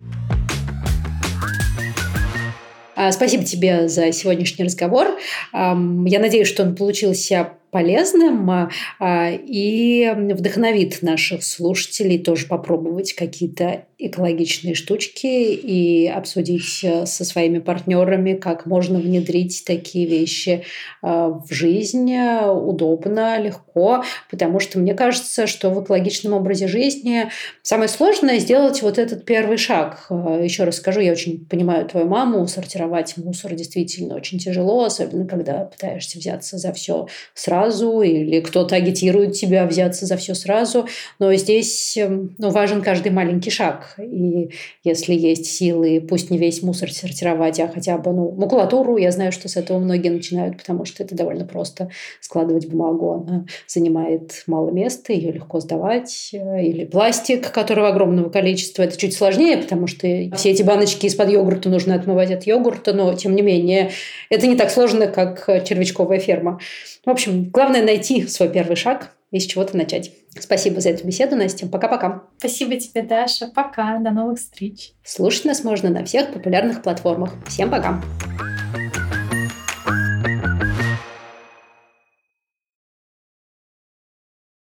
А, 2.96 3.12
спасибо 3.12 3.44
тебе 3.44 3.86
за 3.88 4.10
сегодняшний 4.12 4.64
разговор. 4.64 5.18
Я 5.52 5.74
надеюсь, 6.18 6.48
что 6.48 6.62
он 6.62 6.74
получился 6.76 7.52
полезным 7.70 8.50
а, 8.50 8.70
а, 8.98 9.30
и 9.30 10.10
вдохновит 10.14 11.02
наших 11.02 11.44
слушателей 11.44 12.18
тоже 12.18 12.46
попробовать 12.46 13.14
какие-то 13.14 13.84
экологичные 14.00 14.74
штучки 14.74 15.26
и 15.26 16.06
обсудить 16.06 16.80
э, 16.82 17.04
со 17.04 17.24
своими 17.24 17.58
партнерами, 17.58 18.32
как 18.32 18.64
можно 18.64 18.98
внедрить 18.98 19.62
такие 19.66 20.06
вещи 20.06 20.64
э, 21.02 21.06
в 21.06 21.46
жизнь 21.52 22.10
удобно, 22.10 23.38
легко, 23.38 24.04
потому 24.30 24.58
что 24.58 24.78
мне 24.78 24.94
кажется, 24.94 25.46
что 25.46 25.70
в 25.70 25.84
экологичном 25.84 26.32
образе 26.32 26.66
жизни 26.66 27.30
самое 27.62 27.88
сложное 27.88 28.38
сделать 28.38 28.80
вот 28.82 28.98
этот 28.98 29.26
первый 29.26 29.58
шаг. 29.58 30.06
Э, 30.08 30.40
Еще 30.42 30.64
раз 30.64 30.76
скажу, 30.76 31.00
я 31.00 31.12
очень 31.12 31.44
понимаю 31.44 31.86
твою 31.86 32.06
маму, 32.06 32.46
сортировать 32.48 33.16
мусор 33.18 33.54
действительно 33.54 34.16
очень 34.16 34.38
тяжело, 34.38 34.84
особенно 34.84 35.26
когда 35.26 35.64
пытаешься 35.64 36.18
взяться 36.18 36.56
за 36.56 36.72
все 36.72 37.06
сразу, 37.34 37.59
или 38.02 38.40
кто-то 38.40 38.76
агитирует 38.76 39.32
тебя 39.32 39.66
взяться 39.66 40.06
за 40.06 40.16
все 40.16 40.34
сразу, 40.34 40.86
но 41.18 41.34
здесь 41.34 41.96
эм, 41.96 42.34
ну, 42.38 42.50
важен 42.50 42.82
каждый 42.82 43.12
маленький 43.12 43.50
шаг 43.50 43.94
и 43.98 44.50
если 44.84 45.14
есть 45.14 45.46
силы, 45.46 46.00
пусть 46.00 46.30
не 46.30 46.38
весь 46.38 46.62
мусор 46.62 46.90
сортировать, 46.92 47.60
а 47.60 47.68
хотя 47.68 47.98
бы 47.98 48.12
ну, 48.12 48.32
макулатуру, 48.32 48.96
я 48.96 49.10
знаю, 49.10 49.32
что 49.32 49.48
с 49.48 49.56
этого 49.56 49.78
многие 49.78 50.08
начинают, 50.08 50.56
потому 50.56 50.84
что 50.84 51.02
это 51.02 51.14
довольно 51.14 51.44
просто 51.44 51.90
складывать 52.20 52.68
бумагу. 52.68 53.24
Она 53.26 53.46
занимает 53.66 54.42
мало 54.46 54.70
места, 54.70 55.12
ее 55.12 55.32
легко 55.32 55.60
сдавать. 55.60 56.30
Или 56.32 56.84
пластик, 56.84 57.50
которого 57.50 57.88
огромного 57.88 58.30
количества. 58.30 58.82
Это 58.82 58.96
чуть 58.96 59.14
сложнее, 59.14 59.58
потому 59.58 59.86
что 59.86 60.06
все 60.36 60.50
эти 60.50 60.62
баночки 60.62 61.06
из-под 61.06 61.30
йогурта 61.30 61.68
нужно 61.68 61.94
отмывать 61.94 62.30
от 62.30 62.44
йогурта, 62.44 62.92
но 62.92 63.14
тем 63.14 63.34
не 63.34 63.42
менее 63.42 63.90
это 64.28 64.46
не 64.46 64.56
так 64.56 64.70
сложно, 64.70 65.06
как 65.06 65.46
червячковая 65.64 66.18
ферма. 66.18 66.60
В 67.04 67.10
общем, 67.10 67.49
главное 67.52 67.82
найти 67.82 68.26
свой 68.26 68.48
первый 68.48 68.76
шаг 68.76 69.16
и 69.30 69.38
с 69.38 69.46
чего-то 69.46 69.76
начать. 69.76 70.12
Спасибо 70.38 70.80
за 70.80 70.90
эту 70.90 71.06
беседу, 71.06 71.36
Настя. 71.36 71.66
Пока-пока. 71.66 72.24
Спасибо 72.38 72.76
тебе, 72.76 73.02
Даша. 73.02 73.46
Пока. 73.46 73.98
До 73.98 74.10
новых 74.10 74.38
встреч. 74.38 74.92
Слушать 75.04 75.44
нас 75.44 75.64
можно 75.64 75.90
на 75.90 76.04
всех 76.04 76.32
популярных 76.32 76.82
платформах. 76.82 77.32
Всем 77.46 77.70
пока. 77.70 78.00